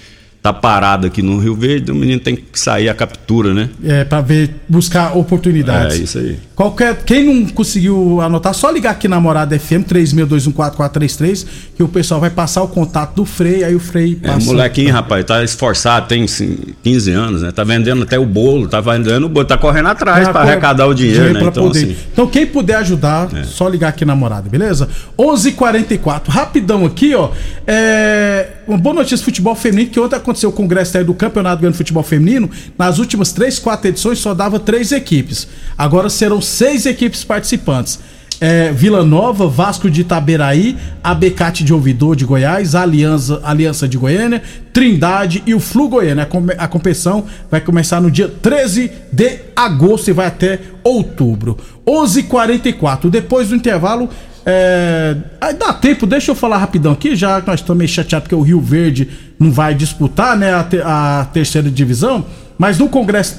tá 0.43 0.51
parado 0.51 1.07
aqui 1.07 1.21
no 1.21 1.39
Rio 1.39 1.55
Verde, 1.55 1.89
o 1.89 1.95
menino 1.95 2.19
tem 2.19 2.35
que 2.35 2.43
sair 2.59 2.89
a 2.89 2.93
captura, 2.93 3.53
né? 3.53 3.69
é, 3.83 4.03
para 4.03 4.19
ver, 4.21 4.53
buscar 4.67 5.17
oportunidades. 5.17 5.97
É 5.99 6.03
isso 6.03 6.17
aí. 6.17 6.37
Qualquer, 6.53 6.97
quem 7.05 7.23
não 7.25 7.47
conseguiu 7.49 8.19
anotar, 8.21 8.53
só 8.53 8.69
ligar 8.69 8.91
aqui 8.91 9.07
na 9.07 9.19
Morada 9.21 9.57
FM 9.57 9.85
36214433 9.89 11.45
que 11.75 11.81
o 11.81 11.87
pessoal 11.87 12.19
vai 12.19 12.29
passar 12.29 12.61
o 12.61 12.67
contato 12.67 13.15
do 13.15 13.25
Frei, 13.25 13.63
aí 13.63 13.73
o 13.73 13.79
Frei 13.79 14.19
É, 14.21 14.27
passa. 14.27 14.39
o 14.41 14.45
molequinho, 14.45 14.93
rapaz, 14.93 15.23
tá 15.25 15.43
esforçado, 15.43 16.07
tem 16.07 16.23
assim, 16.23 16.57
15 16.83 17.11
anos, 17.11 17.41
né? 17.41 17.51
Tá 17.51 17.63
vendendo 17.63 18.03
até 18.03 18.19
o 18.19 18.25
bolo, 18.25 18.67
tá 18.67 18.81
vendendo 18.81 19.25
o 19.25 19.29
bolo, 19.29 19.45
tá 19.45 19.57
correndo 19.57 19.87
atrás 19.87 20.27
pra 20.27 20.41
pô, 20.43 20.47
arrecadar 20.47 20.87
o 20.87 20.93
dinheiro, 20.93 21.33
né? 21.33 21.39
pra 21.39 21.47
Então, 21.49 21.63
poder. 21.67 21.79
assim, 21.79 21.91
É. 21.91 21.95
então 22.11 22.27
quem 22.27 22.45
puder 22.45 22.75
ajudar, 22.77 23.29
só 23.45 23.67
ligar 23.67 23.87
aqui 23.89 24.03
na 24.05 24.15
morada, 24.15 24.49
beleza? 24.49 24.87
11:44. 25.17 26.27
Rapidão 26.29 26.85
aqui, 26.85 27.15
ó. 27.15 27.29
É, 27.65 28.47
uma 28.67 28.77
boa 28.77 28.95
notícia 28.95 29.17
do 29.17 29.23
futebol 29.23 29.55
feminino 29.55 29.89
que 29.91 29.99
ontem 29.99 30.15
aconteceu 30.15 30.49
o 30.49 30.53
congresso 30.53 31.03
do 31.03 31.13
Campeonato 31.13 31.61
Grande 31.61 31.73
de 31.73 31.77
Futebol 31.77 32.03
Feminino. 32.03 32.49
Nas 32.77 32.99
últimas 32.99 33.31
três, 33.31 33.59
quatro 33.59 33.87
edições 33.87 34.19
só 34.19 34.33
dava 34.33 34.59
três 34.59 34.91
equipes. 34.91 35.47
Agora 35.77 36.09
serão 36.09 36.41
seis 36.41 36.85
equipes 36.85 37.23
participantes. 37.23 37.99
É, 38.39 38.71
Vila 38.71 39.05
Nova, 39.05 39.47
Vasco 39.47 39.89
de 39.89 40.01
Itaberaí, 40.01 40.75
Abecate 41.03 41.63
de 41.63 41.73
Ouvidor 41.73 42.15
de 42.15 42.25
Goiás, 42.25 42.75
Aliança, 42.75 43.39
Aliança 43.43 43.87
de 43.87 43.97
Goiânia, 43.97 44.41
Trindade 44.73 45.41
e 45.45 45.53
o 45.53 45.59
Flu 45.59 45.87
Goiânia. 45.87 46.27
A 46.57 46.67
competição 46.67 47.25
vai 47.49 47.61
começar 47.61 48.01
no 48.01 48.11
dia 48.11 48.27
13 48.27 48.91
de 49.11 49.39
agosto 49.55 50.09
e 50.09 50.13
vai 50.13 50.27
até 50.27 50.59
outubro. 50.83 51.57
11:44. 51.85 53.09
Depois 53.09 53.49
do 53.49 53.55
intervalo, 53.55 54.09
é, 54.45 55.15
dá 55.53 55.73
tempo, 55.73 56.05
deixa 56.05 56.31
eu 56.31 56.35
falar 56.35 56.57
rapidão 56.57 56.91
aqui, 56.91 57.15
já 57.15 57.39
que 57.41 57.47
nós 57.47 57.59
estamos 57.59 57.77
meio 57.77 57.89
chateados 57.89 58.23
porque 58.23 58.35
o 58.35 58.41
Rio 58.41 58.59
Verde 58.59 59.09
não 59.39 59.51
vai 59.51 59.73
disputar 59.73 60.37
né, 60.37 60.53
a, 60.53 60.63
te- 60.63 60.81
a 60.83 61.27
terceira 61.31 61.69
divisão. 61.69 62.25
Mas 62.57 62.77
no 62.77 62.87
Congresso 62.89 63.35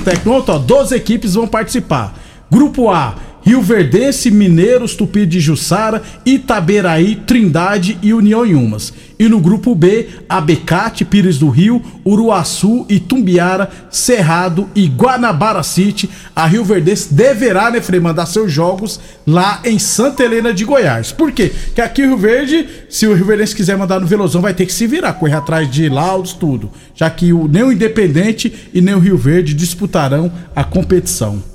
ó, 0.53 0.59
12 0.59 0.95
equipes 0.95 1.35
vão 1.35 1.47
participar. 1.47 2.15
Grupo 2.51 2.91
A, 2.91 3.15
Rio 3.45 3.61
Verdense, 3.61 4.31
Mineiros, 4.31 4.97
Tupi 4.97 5.27
de 5.27 5.39
Jussara, 5.39 6.03
Itaberaí, 6.25 7.15
Trindade 7.15 7.99
e 8.03 8.15
União 8.15 8.45
Inhumas. 8.47 8.91
E 9.19 9.29
no 9.29 9.39
grupo 9.39 9.75
B, 9.75 10.09
Abecate, 10.27 11.05
Pires 11.05 11.39
do 11.39 11.51
Rio, 11.51 11.83
Uruaçu, 12.07 12.87
Itumbiara, 12.89 13.71
Cerrado 13.91 14.67
e 14.75 14.87
Guanabara 14.89 15.63
City. 15.63 16.09
A 16.35 16.47
Rio 16.47 16.65
Verdense 16.65 17.13
deverá, 17.13 17.71
né, 17.71 17.83
Frei, 17.83 18.01
mandar 18.01 18.25
seus 18.25 18.51
jogos 18.51 18.99
lá 19.27 19.61
em 19.63 19.79
Santa 19.79 20.25
Helena 20.25 20.53
de 20.53 20.65
Goiás. 20.65 21.13
Por 21.13 21.31
quê? 21.31 21.53
Porque 21.67 21.83
aqui 21.83 22.03
o 22.03 22.07
Rio 22.07 22.17
Verde, 22.17 22.67
se 22.89 23.07
o 23.07 23.15
Rio 23.15 23.27
Verdense 23.27 23.55
quiser 23.55 23.77
mandar 23.77 24.01
no 24.01 24.07
Velozão, 24.07 24.41
vai 24.41 24.55
ter 24.55 24.65
que 24.65 24.73
se 24.73 24.87
virar, 24.87 25.13
correr 25.13 25.35
atrás 25.35 25.71
de 25.71 25.87
laudos, 25.91 26.33
tudo. 26.33 26.71
Já 26.95 27.11
que 27.11 27.31
o, 27.31 27.47
nem 27.47 27.63
o 27.63 27.71
Independente 27.71 28.71
e 28.73 28.81
nem 28.81 28.95
o 28.95 28.99
Rio 28.99 29.19
Verde 29.19 29.53
disputarão 29.53 30.33
a 30.57 30.65
competição. 30.65 31.54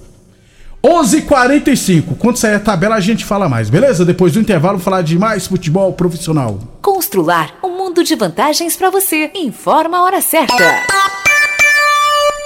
11:45. 0.90 2.16
Quando 2.18 2.38
sair 2.38 2.56
a 2.56 2.60
tabela 2.60 2.96
a 2.96 3.00
gente 3.00 3.24
fala 3.24 3.48
mais, 3.48 3.70
beleza? 3.70 4.04
Depois 4.04 4.34
do 4.34 4.40
intervalo 4.40 4.80
falar 4.80 5.04
de 5.04 5.20
mais 5.20 5.46
futebol 5.46 5.94
profissional. 5.94 6.60
Constrular 6.82 7.54
um 7.64 7.78
mundo 7.78 8.04
de 8.04 8.16
vantagens 8.16 8.76
para 8.76 8.90
você. 8.90 9.30
Informa 9.36 10.00
a 10.00 10.04
hora 10.04 10.22
certa. 10.22 10.56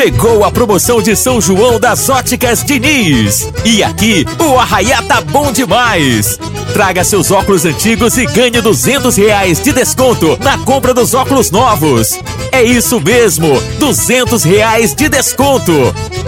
Chegou 0.00 0.44
a 0.44 0.50
promoção 0.52 1.02
de 1.02 1.16
São 1.16 1.40
João 1.40 1.80
das 1.80 2.08
Óticas 2.08 2.62
Diniz. 2.62 3.48
E 3.64 3.82
aqui 3.82 4.24
o 4.38 4.56
arraiá 4.56 5.02
tá 5.02 5.20
bom 5.20 5.50
demais. 5.50 6.38
Traga 6.72 7.02
seus 7.02 7.32
óculos 7.32 7.64
antigos 7.64 8.16
e 8.16 8.24
ganhe 8.24 8.60
200 8.60 9.16
reais 9.16 9.60
de 9.60 9.72
desconto 9.72 10.38
na 10.40 10.56
compra 10.58 10.94
dos 10.94 11.14
óculos 11.14 11.50
novos. 11.50 12.16
É 12.52 12.62
isso 12.62 13.00
mesmo, 13.00 13.60
200 13.80 14.44
reais 14.44 14.94
de 14.94 15.08
desconto. 15.08 15.72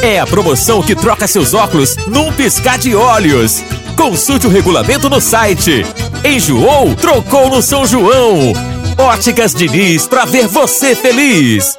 É 0.02 0.18
a 0.18 0.26
promoção 0.26 0.82
que 0.82 0.96
troca 0.96 1.28
seus 1.28 1.54
óculos 1.54 1.94
num 2.08 2.32
piscar 2.32 2.76
de 2.76 2.96
olhos. 2.96 3.62
Consulte 3.96 4.48
o 4.48 4.50
regulamento 4.50 5.08
no 5.08 5.20
site. 5.20 5.86
Enjoou? 6.24 6.96
Trocou 6.96 7.48
no 7.48 7.62
São 7.62 7.86
João. 7.86 8.52
Óticas 8.98 9.54
Diniz 9.54 10.08
pra 10.08 10.24
ver 10.24 10.48
você 10.48 10.96
feliz. 10.96 11.78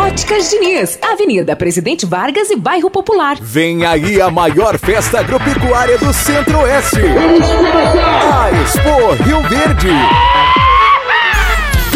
Óticas 0.00 0.48
Diniz, 0.48 0.98
Avenida 1.02 1.54
Presidente 1.54 2.06
Vargas 2.06 2.50
e 2.50 2.56
Bairro 2.56 2.90
Popular. 2.90 3.36
Vem 3.38 3.84
aí 3.84 4.18
a 4.18 4.30
maior 4.30 4.78
festa 4.78 5.20
agropecuária 5.20 5.98
do 5.98 6.10
Centro-Oeste. 6.12 7.00
A 8.32 8.50
Expo 8.62 9.22
Rio 9.22 9.42
Verde. 9.42 9.90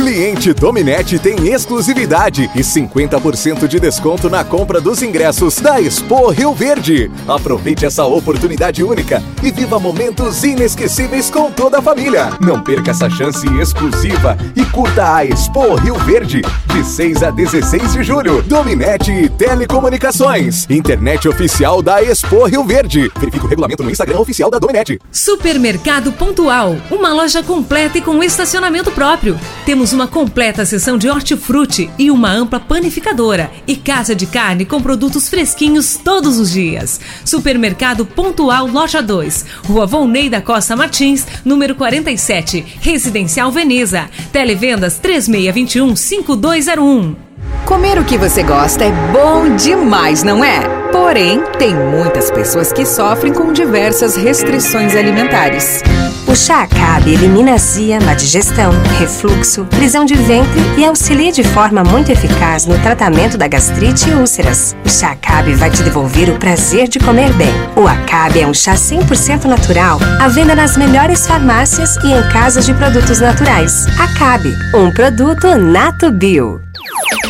Cliente 0.04 0.52
Dominete 0.52 1.18
tem 1.18 1.48
exclusividade 1.50 2.50
e 2.54 2.60
50% 2.60 3.66
de 3.66 3.80
desconto 3.80 4.28
na 4.28 4.44
compra 4.44 4.78
dos 4.78 5.00
ingressos 5.00 5.58
da 5.60 5.80
Expo 5.80 6.28
Rio 6.28 6.52
Verde. 6.52 7.10
Aproveite 7.26 7.86
essa 7.86 8.04
oportunidade 8.04 8.84
única 8.84 9.22
e 9.42 9.50
viva 9.50 9.80
momentos 9.80 10.44
inesquecíveis 10.44 11.30
com 11.30 11.50
toda 11.50 11.78
a 11.78 11.82
família. 11.82 12.28
Não 12.38 12.62
perca 12.62 12.90
essa 12.90 13.08
chance 13.08 13.46
exclusiva 13.58 14.36
e 14.54 14.62
curta 14.66 15.14
a 15.14 15.24
Expo 15.24 15.74
Rio 15.76 15.94
Verde 16.00 16.42
de 16.74 16.84
6 16.84 17.22
a 17.22 17.30
16 17.30 17.92
de 17.94 18.02
julho. 18.02 18.42
Dominete 18.42 19.30
Telecomunicações. 19.38 20.68
Internet 20.68 21.26
oficial 21.28 21.80
da 21.80 22.02
Expo 22.02 22.44
Rio 22.44 22.64
Verde. 22.64 23.10
Verifique 23.16 23.46
o 23.46 23.48
regulamento 23.48 23.82
no 23.82 23.90
Instagram 23.90 24.18
oficial 24.18 24.50
da 24.50 24.58
Dominete. 24.58 25.00
Supermercado 25.10 26.12
Pontual, 26.12 26.76
uma 26.90 27.14
loja 27.14 27.42
completa 27.42 27.96
e 27.96 28.02
com 28.02 28.22
estacionamento 28.22 28.90
próprio. 28.90 29.40
Temos 29.64 29.93
uma 29.94 30.08
completa 30.08 30.66
seção 30.66 30.98
de 30.98 31.08
hortifruti 31.08 31.88
e 31.98 32.10
uma 32.10 32.30
ampla 32.30 32.58
panificadora 32.58 33.50
e 33.66 33.76
casa 33.76 34.14
de 34.14 34.26
carne 34.26 34.64
com 34.64 34.82
produtos 34.82 35.28
fresquinhos 35.28 35.96
todos 35.96 36.38
os 36.38 36.50
dias. 36.50 37.00
Supermercado 37.24 38.04
Pontual 38.04 38.66
Loja 38.66 39.00
2, 39.00 39.46
Rua 39.66 39.86
Volney 39.86 40.28
da 40.28 40.42
Costa 40.42 40.74
Martins, 40.74 41.24
número 41.44 41.76
47, 41.76 42.78
Residencial 42.80 43.52
Veneza. 43.52 44.10
Televendas 44.32 44.98
3621 44.98 45.94
5201. 45.94 47.23
Comer 47.64 47.98
o 47.98 48.04
que 48.04 48.18
você 48.18 48.42
gosta 48.42 48.84
é 48.84 48.92
bom 49.10 49.56
demais, 49.56 50.22
não 50.22 50.44
é? 50.44 50.60
Porém, 50.92 51.42
tem 51.58 51.74
muitas 51.74 52.30
pessoas 52.30 52.70
que 52.70 52.84
sofrem 52.84 53.32
com 53.32 53.54
diversas 53.54 54.16
restrições 54.16 54.94
alimentares. 54.94 55.82
O 56.26 56.36
chá 56.36 56.62
Acabe 56.62 57.14
elimina 57.14 57.54
azia, 57.54 57.98
má 58.00 58.12
digestão, 58.12 58.70
refluxo, 58.98 59.64
prisão 59.66 60.04
de 60.04 60.14
ventre 60.14 60.60
e 60.76 60.84
auxilia 60.84 61.32
de 61.32 61.42
forma 61.42 61.82
muito 61.82 62.12
eficaz 62.12 62.66
no 62.66 62.78
tratamento 62.80 63.38
da 63.38 63.48
gastrite 63.48 64.10
e 64.10 64.14
úlceras. 64.14 64.76
O 64.84 64.88
chá 64.90 65.12
Acabe 65.12 65.54
vai 65.54 65.70
te 65.70 65.82
devolver 65.82 66.28
o 66.28 66.38
prazer 66.38 66.86
de 66.86 66.98
comer 66.98 67.32
bem. 67.32 67.52
O 67.76 67.88
Acabe 67.88 68.40
é 68.40 68.46
um 68.46 68.54
chá 68.54 68.74
100% 68.74 69.44
natural, 69.44 69.98
à 70.20 70.28
venda 70.28 70.54
nas 70.54 70.76
melhores 70.76 71.26
farmácias 71.26 71.96
e 72.04 72.12
em 72.12 72.28
casas 72.30 72.66
de 72.66 72.74
produtos 72.74 73.20
naturais. 73.20 73.86
Acabe, 73.98 74.54
um 74.74 74.90
produto 74.90 75.56
Nato 75.56 76.12
Bio. 76.12 76.63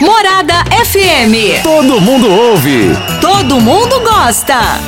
Morada 0.01 0.65
FM. 0.85 1.63
Todo 1.63 2.01
mundo 2.01 2.29
ouve. 2.29 2.89
Todo 3.21 3.61
mundo 3.61 4.01
gosta. 4.01 4.81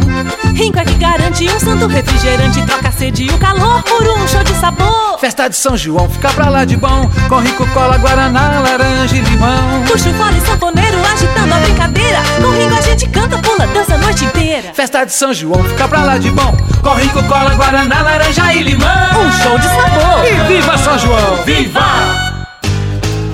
Rinco 0.55 0.79
é 0.79 0.83
que 0.83 0.95
garante 0.95 1.47
um 1.47 1.59
santo 1.59 1.85
refrigerante 1.85 2.65
Troca 2.65 2.87
a 2.87 2.91
sede 2.91 3.25
e 3.25 3.29
o 3.29 3.37
calor 3.37 3.83
por 3.83 4.01
um 4.01 4.27
show 4.27 4.43
de 4.43 4.55
sabor. 4.55 5.19
Festa 5.19 5.47
de 5.47 5.55
São 5.55 5.77
João, 5.77 6.09
fica 6.09 6.29
pra 6.29 6.49
lá 6.49 6.65
de 6.65 6.75
bom. 6.75 7.07
Com 7.29 7.37
rico 7.41 7.67
cola, 7.67 7.99
guaraná, 7.99 8.61
laranja 8.61 9.15
e 9.15 9.19
limão. 9.19 9.83
Puxa 9.85 10.09
o 10.09 10.13
fole 10.15 10.41
sanfoneiro 10.41 10.97
agitando 11.05 11.53
a 11.53 11.59
brincadeira. 11.59 12.17
Com 12.41 12.49
Rinco 12.49 12.75
a 12.75 12.81
gente 12.81 13.07
canta, 13.07 13.37
pula, 13.37 13.67
dança 13.67 13.93
a 13.93 13.97
noite 13.99 14.25
inteira. 14.25 14.73
Festa 14.73 15.05
de 15.05 15.13
São 15.13 15.31
João, 15.31 15.63
fica 15.63 15.87
pra 15.87 16.03
lá 16.03 16.17
de 16.17 16.31
bom. 16.31 16.51
Com 16.81 16.95
rico 16.95 17.23
cola, 17.25 17.53
guaraná, 17.53 18.01
laranja 18.01 18.53
e 18.55 18.63
limão. 18.63 18.87
Um 18.87 19.31
show 19.43 19.59
de 19.59 19.67
sabor. 19.67 20.25
E 20.25 20.47
viva 20.51 20.75
São 20.79 20.97
João! 20.97 21.43
Viva! 21.45 22.28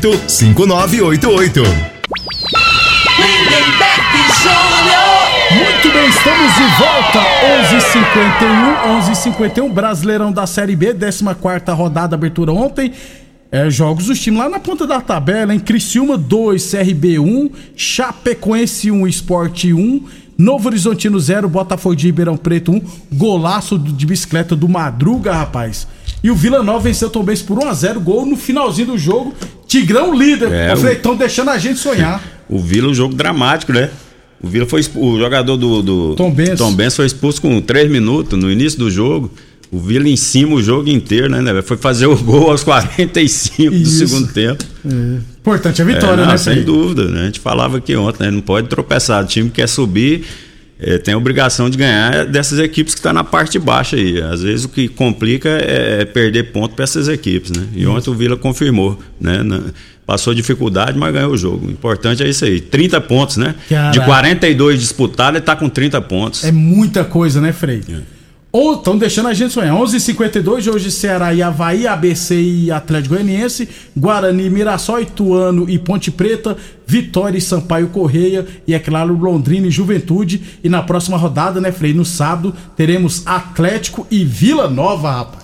5988. 0.00 1.60
Lindenberg 3.18 4.00
Júnior. 4.42 5.20
Muito 5.52 5.92
bem, 5.92 6.08
estamos 6.08 6.54
de 6.54 6.64
volta. 6.78 7.20
11:51, 7.68 8.86
11:51 8.98 9.70
Brasileirão 9.70 10.32
da 10.32 10.46
Série 10.46 10.74
B, 10.74 10.94
14 10.94 11.22
rodada, 11.72 12.16
abertura 12.16 12.50
ontem. 12.50 12.92
É, 13.52 13.68
jogos 13.68 14.06
dos 14.06 14.18
times 14.18 14.40
lá 14.40 14.48
na 14.48 14.58
ponta 14.58 14.86
da 14.86 15.02
tabela, 15.02 15.54
em 15.54 15.58
Criciúma 15.58 16.16
2, 16.16 16.70
CRB 16.70 17.18
1, 17.18 17.50
Chapecoense 17.76 18.90
1, 18.90 19.06
Esporte 19.06 19.72
1, 19.74 20.06
Novo 20.38 20.68
Horizontino 20.68 21.20
0, 21.20 21.46
Botafogo 21.48 21.94
de 21.94 22.06
Ribeirão 22.06 22.38
Preto 22.38 22.72
1, 22.72 22.82
golaço 23.12 23.78
de 23.78 24.06
bicicleta 24.06 24.56
do 24.56 24.68
Madruga, 24.68 25.34
rapaz. 25.34 25.86
E 26.22 26.30
o 26.30 26.34
Vila 26.34 26.62
Nova 26.62 26.80
venceu 26.80 27.08
o 27.08 27.10
Tom 27.10 27.22
Benz 27.22 27.40
por 27.42 27.58
1x0, 27.58 27.98
gol 27.98 28.26
no 28.26 28.36
finalzinho 28.36 28.88
do 28.88 28.98
jogo. 28.98 29.34
Tigrão 29.66 30.14
líder. 30.14 30.52
É, 30.52 30.72
Eu 30.72 30.76
falei, 30.76 30.94
o- 30.94 30.96
estão 30.96 31.16
deixando 31.16 31.50
a 31.50 31.58
gente 31.58 31.78
sonhar. 31.78 32.22
O 32.48 32.58
Vila, 32.58 32.88
um 32.88 32.94
jogo 32.94 33.14
dramático, 33.14 33.72
né? 33.72 33.88
O 34.42 34.48
Vila 34.48 34.66
foi 34.66 34.82
o 34.96 35.18
jogador 35.18 35.56
do, 35.56 35.82
do 35.82 36.14
Tom 36.16 36.30
Benz. 36.30 36.58
Tom 36.58 36.72
Benz 36.74 36.96
foi 36.96 37.06
expulso 37.06 37.40
com 37.40 37.60
3 37.60 37.90
minutos 37.90 38.38
no 38.38 38.50
início 38.50 38.78
do 38.78 38.90
jogo. 38.90 39.30
O 39.70 39.78
Vila 39.78 40.08
em 40.08 40.16
cima 40.16 40.54
o 40.56 40.62
jogo 40.62 40.88
inteiro, 40.90 41.28
né? 41.30 41.40
né? 41.40 41.62
Foi 41.62 41.76
fazer 41.76 42.06
o 42.06 42.16
gol 42.16 42.50
aos 42.50 42.64
45 42.64 43.70
do 43.70 43.76
Isso. 43.76 44.06
segundo 44.08 44.32
tempo. 44.32 44.64
Importante 45.40 45.80
a 45.80 45.84
vitória, 45.84 46.22
É, 46.22 46.24
não, 46.24 46.32
né, 46.32 46.36
Sem 46.36 46.54
Frei? 46.54 46.64
dúvida, 46.64 47.04
né? 47.04 47.22
A 47.22 47.24
gente 47.26 47.38
falava 47.40 47.76
aqui 47.78 47.94
ontem, 47.96 48.24
né? 48.24 48.30
Não 48.30 48.40
pode 48.40 48.68
tropeçar. 48.68 49.22
O 49.22 49.26
time 49.26 49.48
que 49.48 49.56
quer 49.56 49.68
subir 49.68 50.24
eh, 50.82 50.98
tem 50.98 51.14
a 51.14 51.16
obrigação 51.18 51.68
de 51.70 51.76
ganhar 51.78 52.26
dessas 52.26 52.58
equipes 52.58 52.94
que 52.94 52.98
estão 53.00 53.12
na 53.12 53.24
parte 53.24 53.52
de 53.52 53.58
baixo 53.58 53.96
aí. 53.96 54.20
Às 54.22 54.42
vezes 54.42 54.64
o 54.64 54.68
que 54.68 54.88
complica 54.88 55.48
é, 55.48 56.02
é 56.02 56.04
perder 56.04 56.52
ponto 56.52 56.74
para 56.74 56.84
essas 56.84 57.08
equipes, 57.08 57.50
né? 57.50 57.64
E 57.74 57.86
ontem 57.86 58.10
o 58.10 58.14
Vila 58.14 58.36
confirmou, 58.36 58.98
né? 59.20 59.42
Na- 59.42 59.60
passou 60.06 60.34
dificuldade, 60.34 60.98
mas 60.98 61.12
ganhou 61.12 61.30
o 61.32 61.36
jogo. 61.36 61.68
O 61.68 61.70
importante 61.70 62.20
é 62.20 62.28
isso 62.28 62.44
aí. 62.44 62.60
30 62.60 63.00
pontos, 63.00 63.36
né? 63.36 63.54
Caraca. 63.68 63.92
De 63.96 64.04
42 64.04 64.80
disputados, 64.80 65.36
ele 65.36 65.44
tá 65.46 65.54
com 65.54 65.68
30 65.68 66.00
pontos. 66.00 66.42
É 66.42 66.50
muita 66.50 67.04
coisa, 67.04 67.40
né, 67.40 67.52
Frei? 67.52 67.80
Estão 68.52 68.98
deixando 68.98 69.28
a 69.28 69.34
gente 69.34 69.52
sonhar. 69.52 69.76
11h52, 69.76 70.72
hoje 70.72 70.90
Ceará 70.90 71.32
e 71.32 71.40
Havaí, 71.40 71.86
ABC 71.86 72.34
e 72.34 72.70
Atlético 72.72 73.14
Goianiense, 73.14 73.68
Guarani, 73.96 74.50
Mirassol, 74.50 75.00
Ituano 75.00 75.70
e 75.70 75.78
Ponte 75.78 76.10
Preta, 76.10 76.56
Vitória 76.84 77.38
e 77.38 77.40
Sampaio 77.40 77.88
Correia 77.88 78.44
e, 78.66 78.74
é 78.74 78.78
claro, 78.80 79.16
Londrina 79.16 79.68
e 79.68 79.70
Juventude. 79.70 80.42
E 80.64 80.68
na 80.68 80.82
próxima 80.82 81.16
rodada, 81.16 81.60
né, 81.60 81.70
Frei, 81.70 81.94
no 81.94 82.04
sábado, 82.04 82.52
teremos 82.76 83.24
Atlético 83.24 84.04
e 84.10 84.24
Vila 84.24 84.68
Nova, 84.68 85.12
rapaz. 85.12 85.39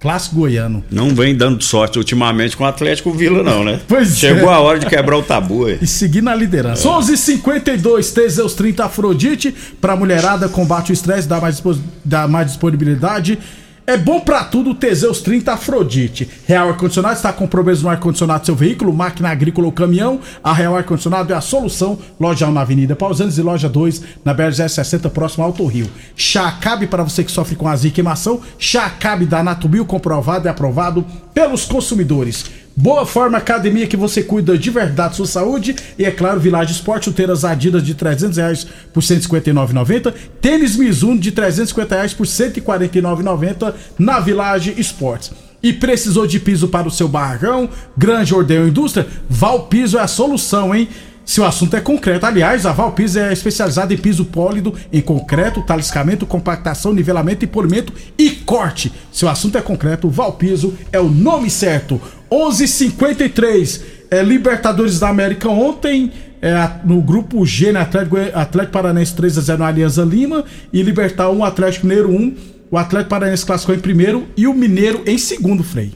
Clássico 0.00 0.36
goiano. 0.36 0.84
Não 0.90 1.12
vem 1.12 1.34
dando 1.34 1.62
sorte 1.62 1.98
ultimamente 1.98 2.56
com 2.56 2.62
o 2.62 2.66
Atlético 2.66 3.12
Vila, 3.12 3.42
não, 3.42 3.64
né? 3.64 3.80
Pois 3.88 4.16
Chegou 4.16 4.48
é. 4.48 4.54
a 4.54 4.60
hora 4.60 4.78
de 4.78 4.86
quebrar 4.86 5.16
o 5.16 5.22
tabu 5.22 5.66
aí. 5.66 5.78
E 5.82 5.86
seguir 5.88 6.22
na 6.22 6.34
liderança. 6.34 6.88
11:52 6.88 8.12
Teseus 8.12 8.54
30 8.54 8.84
Afrodite 8.84 9.52
pra 9.80 9.96
mulherada 9.96 10.48
combate 10.48 10.90
o 10.90 10.92
estresse, 10.92 11.26
dá 11.26 11.40
mais, 11.40 11.60
dá 12.04 12.28
mais 12.28 12.46
disponibilidade. 12.46 13.38
É 13.88 13.96
bom 13.96 14.20
pra 14.20 14.44
tudo 14.44 14.72
o 14.72 14.74
Teseus 14.74 15.22
30 15.22 15.54
Afrodite. 15.54 16.28
Real 16.46 16.68
Ar-Condicionado 16.68 17.16
está 17.16 17.32
com 17.32 17.46
problemas 17.46 17.82
no 17.82 17.88
ar-condicionado 17.88 18.40
do 18.40 18.44
seu 18.44 18.54
veículo, 18.54 18.92
máquina 18.92 19.30
agrícola 19.30 19.66
ou 19.66 19.72
caminhão. 19.72 20.20
A 20.44 20.52
Real 20.52 20.76
Ar-Condicionado 20.76 21.32
é 21.32 21.36
a 21.36 21.40
solução. 21.40 21.98
Loja 22.20 22.46
1 22.46 22.52
na 22.52 22.60
Avenida 22.60 22.94
Pausanes 22.94 23.38
e 23.38 23.42
loja 23.42 23.66
2 23.66 24.02
na 24.22 24.34
BR-060, 24.34 25.08
próximo 25.08 25.42
ao 25.42 25.48
Alto 25.48 25.64
Rio. 25.64 25.88
Chá 26.14 26.52
Cabe 26.60 26.86
para 26.86 27.02
você 27.02 27.24
que 27.24 27.32
sofre 27.32 27.56
com 27.56 27.66
azia 27.66 27.88
e 27.88 27.90
queimação. 27.90 28.42
Chá 28.58 28.90
Cabe 28.90 29.24
da 29.24 29.42
Natubio, 29.42 29.86
comprovado 29.86 30.46
e 30.46 30.50
aprovado 30.50 31.02
pelos 31.32 31.64
consumidores. 31.64 32.44
Boa 32.80 33.04
Forma 33.04 33.38
Academia 33.38 33.88
que 33.88 33.96
você 33.96 34.22
cuida 34.22 34.56
de 34.56 34.70
verdade 34.70 35.16
sua 35.16 35.26
saúde. 35.26 35.74
E 35.98 36.04
é 36.04 36.12
claro, 36.12 36.38
Village 36.38 36.70
Esporte, 36.70 37.06
chuteiras 37.06 37.44
Adidas 37.44 37.82
de 37.82 37.92
300 37.92 38.36
reais 38.36 38.68
por 38.94 39.02
159,90. 39.02 40.14
Tênis 40.40 40.76
Mizuno 40.76 41.18
de 41.18 41.32
350 41.32 41.94
reais 41.96 42.14
por 42.14 42.24
149,90 42.24 43.74
na 43.98 44.20
Village 44.20 44.76
Esportes. 44.78 45.32
E 45.60 45.72
precisou 45.72 46.24
de 46.24 46.38
piso 46.38 46.68
para 46.68 46.86
o 46.86 46.90
seu 46.90 47.08
barragão, 47.08 47.68
grande 47.96 48.32
ordeio 48.32 48.68
indústria? 48.68 49.08
Valpiso 49.28 49.98
é 49.98 50.02
a 50.02 50.06
solução, 50.06 50.72
hein? 50.72 50.88
Se 51.28 51.42
o 51.42 51.44
assunto 51.44 51.76
é 51.76 51.80
concreto, 51.80 52.24
aliás, 52.24 52.64
a 52.64 52.72
Valpiso 52.72 53.18
é 53.18 53.30
especializada 53.30 53.92
em 53.92 53.98
piso 53.98 54.24
pólido, 54.24 54.72
em 54.90 55.02
concreto, 55.02 55.60
taliscamento, 55.60 56.24
compactação, 56.24 56.94
nivelamento 56.94 57.44
e 57.44 57.46
polimento 57.46 57.92
e 58.16 58.30
corte. 58.30 58.90
Se 59.12 59.26
o 59.26 59.28
assunto 59.28 59.58
é 59.58 59.60
concreto, 59.60 60.08
Valpiso 60.08 60.72
é 60.90 60.98
o 60.98 61.10
nome 61.10 61.50
certo. 61.50 62.00
11:53 62.30 63.80
é, 64.10 64.22
Libertadores 64.22 64.98
da 64.98 65.08
América 65.08 65.48
ontem. 65.48 66.12
é, 66.40 66.70
no 66.84 67.00
grupo 67.02 67.44
G, 67.44 67.72
né, 67.72 67.80
Atlético, 67.80 68.16
Atlético 68.32 68.72
Paranaense 68.72 69.12
3x0 69.14 69.56
no 69.58 69.64
Alianza 69.64 70.04
Lima 70.04 70.44
e 70.72 70.82
Libertar 70.82 71.30
1, 71.30 71.44
Atlético 71.44 71.86
Mineiro 71.86 72.10
1. 72.10 72.34
O 72.70 72.78
Atlético 72.78 73.10
Paranaense 73.10 73.44
classificou 73.44 73.74
em 73.74 73.80
primeiro 73.80 74.26
e 74.36 74.46
o 74.46 74.54
Mineiro 74.54 75.02
em 75.06 75.18
segundo, 75.18 75.64
Frei. 75.64 75.92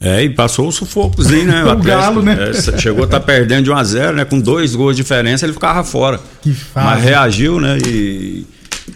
É, 0.00 0.22
e 0.24 0.30
passou 0.30 0.66
o 0.68 0.72
sufocozinho, 0.72 1.46
né? 1.46 1.64
O 1.64 1.70
Atlético, 1.70 1.84
Galo, 1.86 2.22
né? 2.22 2.36
é, 2.50 2.78
chegou 2.78 3.02
a 3.02 3.06
estar 3.06 3.20
perdendo 3.20 3.64
de 3.64 3.70
1 3.70 3.76
a 3.76 3.84
0 3.84 4.16
né? 4.16 4.24
Com 4.24 4.38
dois 4.40 4.74
gols 4.74 4.94
de 4.96 5.02
diferença, 5.02 5.46
ele 5.46 5.52
ficava 5.54 5.82
fora. 5.84 6.20
Que 6.42 6.52
fase. 6.52 6.86
Mas 6.86 7.02
reagiu, 7.04 7.60
né? 7.60 7.78
E 7.86 8.44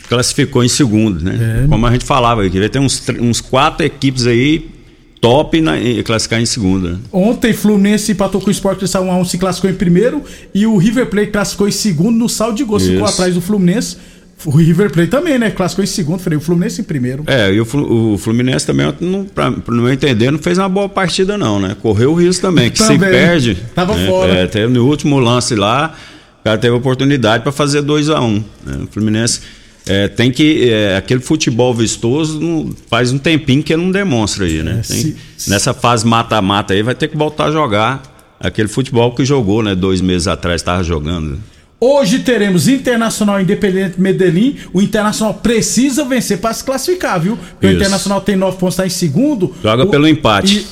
classificou 0.08 0.62
em 0.64 0.68
segundo, 0.68 1.24
né? 1.24 1.62
É. 1.64 1.68
Como 1.68 1.86
a 1.86 1.92
gente 1.92 2.04
falava 2.04 2.44
aqui, 2.44 2.68
tem 2.68 2.82
uns, 2.82 2.98
tr- 3.00 3.20
uns 3.20 3.40
quatro 3.40 3.86
equipes 3.86 4.26
aí 4.26 4.68
top 5.20 5.60
na, 5.60 5.78
e 5.78 6.02
classificar 6.02 6.40
em 6.40 6.46
segunda. 6.46 6.98
Ontem, 7.12 7.52
Fluminense 7.52 8.12
empatou 8.12 8.40
com 8.40 8.48
o 8.48 8.50
Sport 8.50 8.78
Cristal 8.78 9.04
1x1, 9.04 9.24
se 9.24 9.38
classificou 9.38 9.70
em 9.70 9.74
primeiro. 9.74 10.22
E 10.54 10.66
o 10.66 10.76
River 10.76 11.06
Plate 11.06 11.30
classificou 11.30 11.68
em 11.68 11.72
segundo 11.72 12.16
no 12.16 12.28
saldo 12.28 12.56
de. 12.56 12.62
Ficou 12.62 12.78
Isso. 12.78 13.04
atrás 13.04 13.34
do 13.34 13.40
Fluminense. 13.40 13.96
O 14.44 14.50
River 14.50 14.92
Plate 14.92 15.08
também, 15.10 15.38
né? 15.38 15.50
Classificou 15.50 15.82
em 15.82 15.86
segundo. 15.86 16.20
Falei, 16.20 16.36
o 16.36 16.40
Fluminense 16.42 16.80
em 16.80 16.84
primeiro. 16.84 17.24
É, 17.26 17.50
e 17.52 17.60
o, 17.60 17.64
Flu- 17.64 18.12
o 18.14 18.18
Fluminense 18.18 18.66
também, 18.66 18.92
não, 19.00 19.24
pra, 19.24 19.50
pro 19.50 19.74
meu 19.74 19.90
entender, 19.90 20.30
não 20.30 20.38
fez 20.38 20.58
uma 20.58 20.68
boa 20.68 20.88
partida, 20.88 21.38
não, 21.38 21.58
né? 21.58 21.74
Correu 21.80 22.12
o 22.12 22.14
risco 22.14 22.42
também, 22.42 22.70
que 22.70 22.78
se 22.78 22.86
Também. 22.86 23.10
perde. 23.10 23.56
Tava 23.74 23.94
né? 23.96 24.06
fora. 24.06 24.32
É, 24.34 24.46
teve 24.46 24.70
no 24.72 24.86
último 24.86 25.18
lance 25.18 25.54
lá, 25.54 25.94
o 26.40 26.44
cara 26.44 26.58
teve 26.58 26.74
oportunidade 26.76 27.42
para 27.42 27.50
fazer 27.50 27.80
2 27.80 28.10
a 28.10 28.20
1 28.20 28.24
um, 28.26 28.44
né? 28.64 28.78
O 28.84 28.86
Fluminense 28.92 29.40
é, 29.86 30.08
tem 30.08 30.30
que. 30.30 30.68
é, 30.70 30.96
aquele 30.96 31.20
futebol 31.20 31.72
vistoso 31.74 32.40
não- 32.40 32.74
faz 32.90 33.12
um 33.12 33.18
tempinho 33.18 33.62
que 33.62 33.72
ele 33.72 33.82
não 33.82 33.90
demonstra 33.90 34.44
aí, 34.44 34.62
né? 34.62 34.82
Tem- 34.86 35.14
se- 35.36 35.50
nessa 35.50 35.72
fase 35.72 36.06
mata-mata 36.06 36.74
aí, 36.74 36.82
vai 36.82 36.94
ter 36.94 37.08
que 37.08 37.16
voltar 37.16 37.46
a 37.46 37.50
jogar 37.52 38.36
aquele 38.40 38.68
futebol 38.68 39.14
que 39.14 39.24
jogou, 39.24 39.62
né? 39.62 39.74
Dois 39.74 40.00
meses 40.00 40.26
atrás 40.28 40.60
estava 40.60 40.82
jogando. 40.82 41.38
Hoje 41.78 42.20
teremos 42.20 42.68
Internacional 42.68 43.38
Independente 43.40 44.00
Medellín. 44.00 44.56
O 44.72 44.80
Internacional 44.80 45.34
precisa 45.34 46.04
vencer 46.06 46.38
para 46.38 46.54
se 46.54 46.64
classificar, 46.64 47.20
viu? 47.20 47.36
Porque 47.36 47.66
o 47.66 47.70
Isso. 47.70 47.76
Internacional 47.78 48.20
tem 48.22 48.34
nove 48.34 48.56
pontos, 48.56 48.74
está 48.74 48.86
em 48.86 48.90
segundo. 48.90 49.54
Joga 49.62 49.84
O- 49.84 49.90
pelo 49.90 50.08
empate. 50.08 50.58
e- 50.60 50.66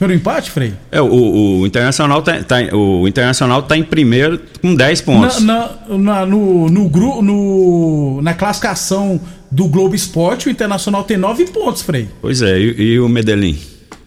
Pelo 0.00 0.14
empate, 0.14 0.50
Frei? 0.50 0.72
É, 0.90 0.98
o, 1.02 1.60
o 1.60 1.66
Internacional 1.66 2.22
tá, 2.22 2.42
tá- 2.42 2.74
o 2.74 3.06
Internacional 3.06 3.62
tá 3.64 3.76
em 3.76 3.82
primeiro 3.84 4.40
com 4.62 4.74
10 4.74 5.02
pontos. 5.02 5.42
Na, 5.42 5.68
na- 5.88 5.98
na- 5.98 6.26
no, 6.26 6.70
no, 6.70 6.88
gru- 6.88 7.20
no- 7.20 8.22
na 8.22 8.32
classificação 8.32 9.20
do 9.50 9.68
Globo 9.68 9.94
Esporte, 9.94 10.48
o 10.48 10.50
Internacional 10.50 11.04
tem 11.04 11.18
nove 11.18 11.44
pontos, 11.48 11.82
Frei. 11.82 12.08
Pois 12.22 12.40
é, 12.40 12.58
e, 12.58 12.80
e 12.94 12.98
o 13.00 13.10
Medellín? 13.10 13.58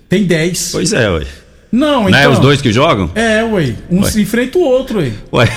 Tem 0.09 0.23
10. 0.25 0.69
Pois 0.71 0.93
é, 0.93 1.07
ué. 1.11 1.25
Não, 1.75 2.03
Não 2.07 2.15
é 2.15 2.21
então. 2.21 2.33
os 2.33 2.37
dois 2.39 2.61
que 2.61 2.71
jogam? 2.71 3.09
É, 3.15 3.43
ué. 3.43 3.73
Um 3.89 4.03
Ué. 4.03 4.11
se 4.11 4.21
enfrenta 4.21 4.59
o 4.59 4.61
outro, 4.61 4.99
ué. 4.99 5.11
Ué, 5.33 5.49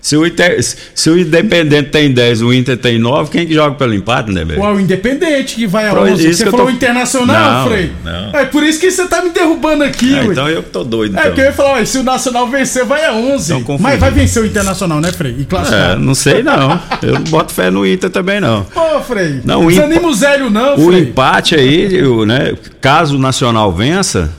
se 0.00 0.16
o, 0.16 0.24
Inter- 0.24 0.62
se 0.94 1.10
o 1.10 1.18
Independente 1.18 1.88
tem 1.90 2.12
10, 2.12 2.40
o 2.42 2.52
Inter 2.54 2.76
tem 2.76 3.00
9, 3.00 3.30
quem 3.32 3.44
que 3.48 3.52
joga 3.54 3.74
pelo 3.74 3.92
empate, 3.92 4.30
né, 4.30 4.44
velho? 4.44 4.62
O 4.62 4.78
Independente 4.78 5.56
que 5.56 5.66
vai 5.66 5.88
a 5.88 5.90
Pro- 5.90 6.02
11. 6.02 6.28
isso 6.28 6.38
Você 6.44 6.50
falou 6.52 6.66
tô- 6.66 6.72
o 6.72 6.74
Internacional, 6.74 7.64
Não, 7.64 7.66
Frei? 7.68 7.90
não. 8.04 8.38
É 8.38 8.44
por 8.44 8.62
isso 8.62 8.78
que 8.78 8.88
você 8.92 9.08
tá 9.08 9.22
me 9.22 9.30
derrubando 9.30 9.82
aqui, 9.82 10.14
Ah, 10.16 10.20
ué. 10.20 10.26
então 10.26 10.48
eu 10.48 10.62
que 10.62 10.70
tô 10.70 10.84
doido, 10.84 11.16
É 11.16 11.18
então. 11.18 11.30
porque 11.30 11.40
eu 11.40 11.44
ia 11.46 11.52
falar, 11.52 11.72
ué, 11.74 11.84
se 11.84 11.98
o 11.98 12.04
Nacional 12.04 12.46
vencer, 12.48 12.84
vai 12.84 13.04
a 13.06 13.12
11. 13.12 13.52
Então. 13.52 13.76
Mas 13.80 13.98
vai 13.98 14.12
vencer 14.12 14.40
o 14.40 14.46
Internacional, 14.46 15.00
né, 15.00 15.10
Frei? 15.10 15.34
E 15.36 15.42
É, 15.42 15.44
classificar. 15.46 15.98
não 15.98 16.14
sei 16.14 16.44
não. 16.44 16.80
Eu 17.02 17.14
não 17.14 17.22
boto 17.22 17.52
fé 17.52 17.70
no 17.70 17.84
Inter 17.84 18.08
também 18.08 18.40
não. 18.40 18.62
Pô, 18.64 19.00
Frei. 19.00 19.40
Não, 19.44 19.64
o 19.66 19.68
Desanima 19.68 20.06
o 20.08 20.14
Zélio, 20.14 20.48
não, 20.48 20.76
O 20.76 20.86
Frei. 20.90 21.00
empate 21.00 21.56
aí, 21.56 22.02
o, 22.04 22.24
né, 22.24 22.54
caso 22.80 23.16
o 23.16 23.18
Nacional 23.18 23.72
vença, 23.72 24.30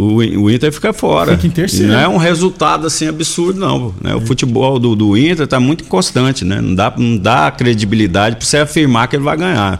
o, 0.00 0.16
o 0.16 0.50
Inter 0.50 0.72
fica 0.72 0.92
fora. 0.92 1.36
Fica 1.36 1.46
em 1.46 1.50
terceiro. 1.50 1.92
Não 1.92 1.98
é 1.98 2.08
um 2.08 2.16
resultado 2.16 2.86
assim 2.86 3.06
absurdo, 3.06 3.60
não. 3.60 3.94
Né? 4.00 4.14
O 4.14 4.20
futebol 4.20 4.78
do, 4.78 4.96
do 4.96 5.16
Inter 5.16 5.46
tá 5.46 5.60
muito 5.60 5.84
inconstante, 5.84 6.44
né? 6.44 6.60
Não 6.60 6.74
dá, 6.74 6.92
não 6.96 7.16
dá 7.16 7.50
credibilidade 7.50 8.36
para 8.36 8.44
você 8.44 8.58
afirmar 8.58 9.08
que 9.08 9.16
ele 9.16 9.24
vai 9.24 9.36
ganhar. 9.36 9.78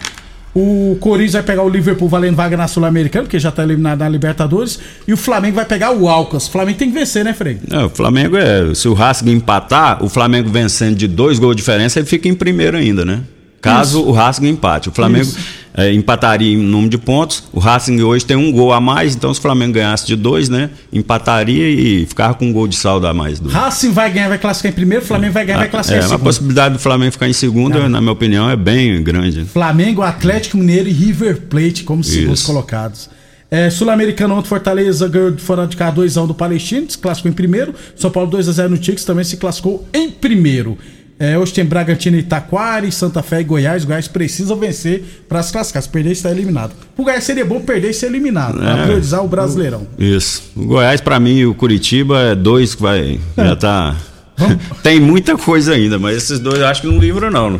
O 0.52 0.96
Corinthians 1.00 1.34
vai 1.34 1.42
pegar 1.44 1.62
o 1.62 1.68
Liverpool 1.68 2.08
valendo 2.08 2.34
vaga 2.34 2.56
na 2.56 2.66
Sul-Americana, 2.66 3.24
porque 3.24 3.38
já 3.38 3.52
tá 3.52 3.62
eliminado 3.62 4.00
na 4.00 4.08
Libertadores. 4.08 4.80
E 5.06 5.12
o 5.12 5.16
Flamengo 5.16 5.54
vai 5.54 5.64
pegar 5.64 5.92
o 5.92 6.08
Alcas. 6.08 6.48
O 6.48 6.50
Flamengo 6.50 6.76
tem 6.76 6.88
que 6.88 6.94
vencer, 6.94 7.24
né, 7.24 7.32
Frei? 7.32 7.58
Não, 7.68 7.86
o 7.86 7.90
Flamengo 7.90 8.36
é. 8.36 8.74
Se 8.74 8.88
o 8.88 8.92
Racing 8.92 9.30
empatar, 9.30 10.04
o 10.04 10.08
Flamengo 10.08 10.50
vencendo 10.50 10.96
de 10.96 11.06
dois 11.06 11.38
gols 11.38 11.54
de 11.54 11.62
diferença, 11.62 12.00
ele 12.00 12.06
fica 12.06 12.28
em 12.28 12.34
primeiro 12.34 12.76
ainda, 12.76 13.04
né? 13.04 13.20
Caso 13.60 14.00
Isso. 14.00 14.08
o 14.08 14.12
Racing 14.12 14.48
empate. 14.48 14.88
O 14.88 14.92
Flamengo 14.92 15.24
Isso. 15.24 15.38
É, 15.74 15.92
empataria 15.92 16.52
em 16.52 16.56
número 16.56 16.90
de 16.90 16.98
pontos. 16.98 17.44
O 17.52 17.60
Racing 17.60 18.00
hoje 18.02 18.24
tem 18.24 18.36
um 18.36 18.50
gol 18.50 18.72
a 18.72 18.80
mais, 18.80 19.14
então 19.14 19.32
se 19.32 19.38
o 19.38 19.42
Flamengo 19.42 19.74
ganhasse 19.74 20.06
de 20.06 20.16
dois, 20.16 20.48
né? 20.48 20.70
Empataria 20.92 21.68
e 21.68 22.06
ficava 22.06 22.34
com 22.34 22.46
um 22.46 22.52
gol 22.52 22.66
de 22.66 22.76
saldo 22.76 23.06
a 23.06 23.14
mais. 23.14 23.38
Do... 23.38 23.48
Racing 23.48 23.92
vai 23.92 24.10
ganhar, 24.10 24.28
vai 24.28 24.38
classificar 24.38 24.72
em 24.72 24.74
primeiro. 24.74 25.04
Flamengo 25.04 25.32
vai 25.32 25.44
ganhar, 25.44 25.58
vai 25.58 25.68
classificar 25.68 26.00
É, 26.00 26.02
em 26.02 26.06
a 26.06 26.08
segundo. 26.08 26.24
possibilidade 26.24 26.74
do 26.74 26.80
Flamengo 26.80 27.12
ficar 27.12 27.28
em 27.28 27.32
segunda, 27.32 27.88
na 27.88 28.00
minha 28.00 28.12
opinião, 28.12 28.50
é 28.50 28.56
bem 28.56 29.02
grande. 29.02 29.44
Flamengo, 29.44 30.02
Atlético 30.02 30.56
Mineiro 30.56 30.88
e 30.88 30.92
River 30.92 31.42
Plate 31.42 31.84
como 31.84 32.02
segundos 32.02 32.42
colocados. 32.42 33.08
É, 33.50 33.68
Sul-Americano 33.68 34.36
ontem, 34.36 34.48
Fortaleza 34.48 35.08
ganhou 35.08 35.36
fora 35.36 35.66
de 35.66 35.76
cá 35.76 35.92
2x1 35.92 36.26
do 36.28 36.34
Palestino, 36.34 36.88
se 36.88 36.96
classificou 36.96 37.32
em 37.32 37.34
primeiro. 37.34 37.74
São 37.96 38.08
Paulo 38.08 38.30
2x0 38.30 38.68
no 38.68 38.78
Tigres 38.78 39.04
também 39.04 39.24
se 39.24 39.36
classificou 39.38 39.88
em 39.92 40.08
primeiro. 40.08 40.78
É, 41.22 41.36
hoje 41.38 41.52
tem 41.52 41.66
Bragantino 41.66 42.16
e 42.16 42.20
Itaquari, 42.20 42.90
Santa 42.90 43.22
Fé 43.22 43.42
e 43.42 43.44
Goiás. 43.44 43.84
Goiás 43.84 44.08
precisa 44.08 44.56
vencer 44.56 45.22
para 45.28 45.42
se 45.42 45.52
classificar. 45.52 45.82
Se 45.82 45.88
perder, 45.90 46.12
está 46.12 46.30
eliminado. 46.30 46.72
O 46.96 47.04
Goiás 47.04 47.22
seria 47.24 47.44
bom 47.44 47.60
perder 47.60 47.90
e 47.90 47.94
ser 47.94 48.06
eliminado, 48.06 48.58
para 48.58 48.78
É. 48.80 48.82
priorizar 48.84 49.22
o 49.22 49.28
Brasileirão. 49.28 49.86
Isso. 49.98 50.42
O 50.56 50.64
Goiás, 50.64 50.98
pra 51.02 51.20
mim, 51.20 51.34
e 51.36 51.46
o 51.46 51.54
Curitiba 51.54 52.18
é 52.22 52.34
dois 52.34 52.74
que 52.74 52.80
vai. 52.80 53.20
É. 53.36 53.44
Já 53.44 53.54
tá. 53.54 53.96
Tem 54.82 54.98
muita 54.98 55.36
coisa 55.36 55.74
ainda, 55.74 55.98
mas 55.98 56.16
esses 56.16 56.38
dois 56.38 56.58
eu 56.58 56.66
acho 56.66 56.80
que 56.80 56.86
não 56.88 56.98
livram, 56.98 57.30
não. 57.30 57.58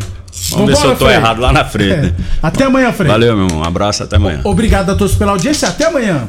Vamos 0.53 0.67
ver 0.69 0.77
se 0.77 0.85
eu 0.87 0.97
tô 0.97 1.05
Frei. 1.05 1.17
errado 1.17 1.41
lá 1.41 1.53
na 1.53 1.65
frente. 1.65 2.07
É. 2.07 2.13
Até 2.43 2.65
amanhã, 2.65 2.91
Frei. 2.93 3.11
Valeu, 3.11 3.37
meu 3.37 3.45
irmão. 3.47 3.61
Um 3.61 3.65
abraço, 3.65 4.03
até 4.05 4.17
amanhã. 4.17 4.41
Obrigado 4.45 4.89
a 4.91 4.95
todos 4.95 5.15
pela 5.15 5.33
audiência. 5.33 5.69
Até 5.69 5.85
amanhã. 5.87 6.29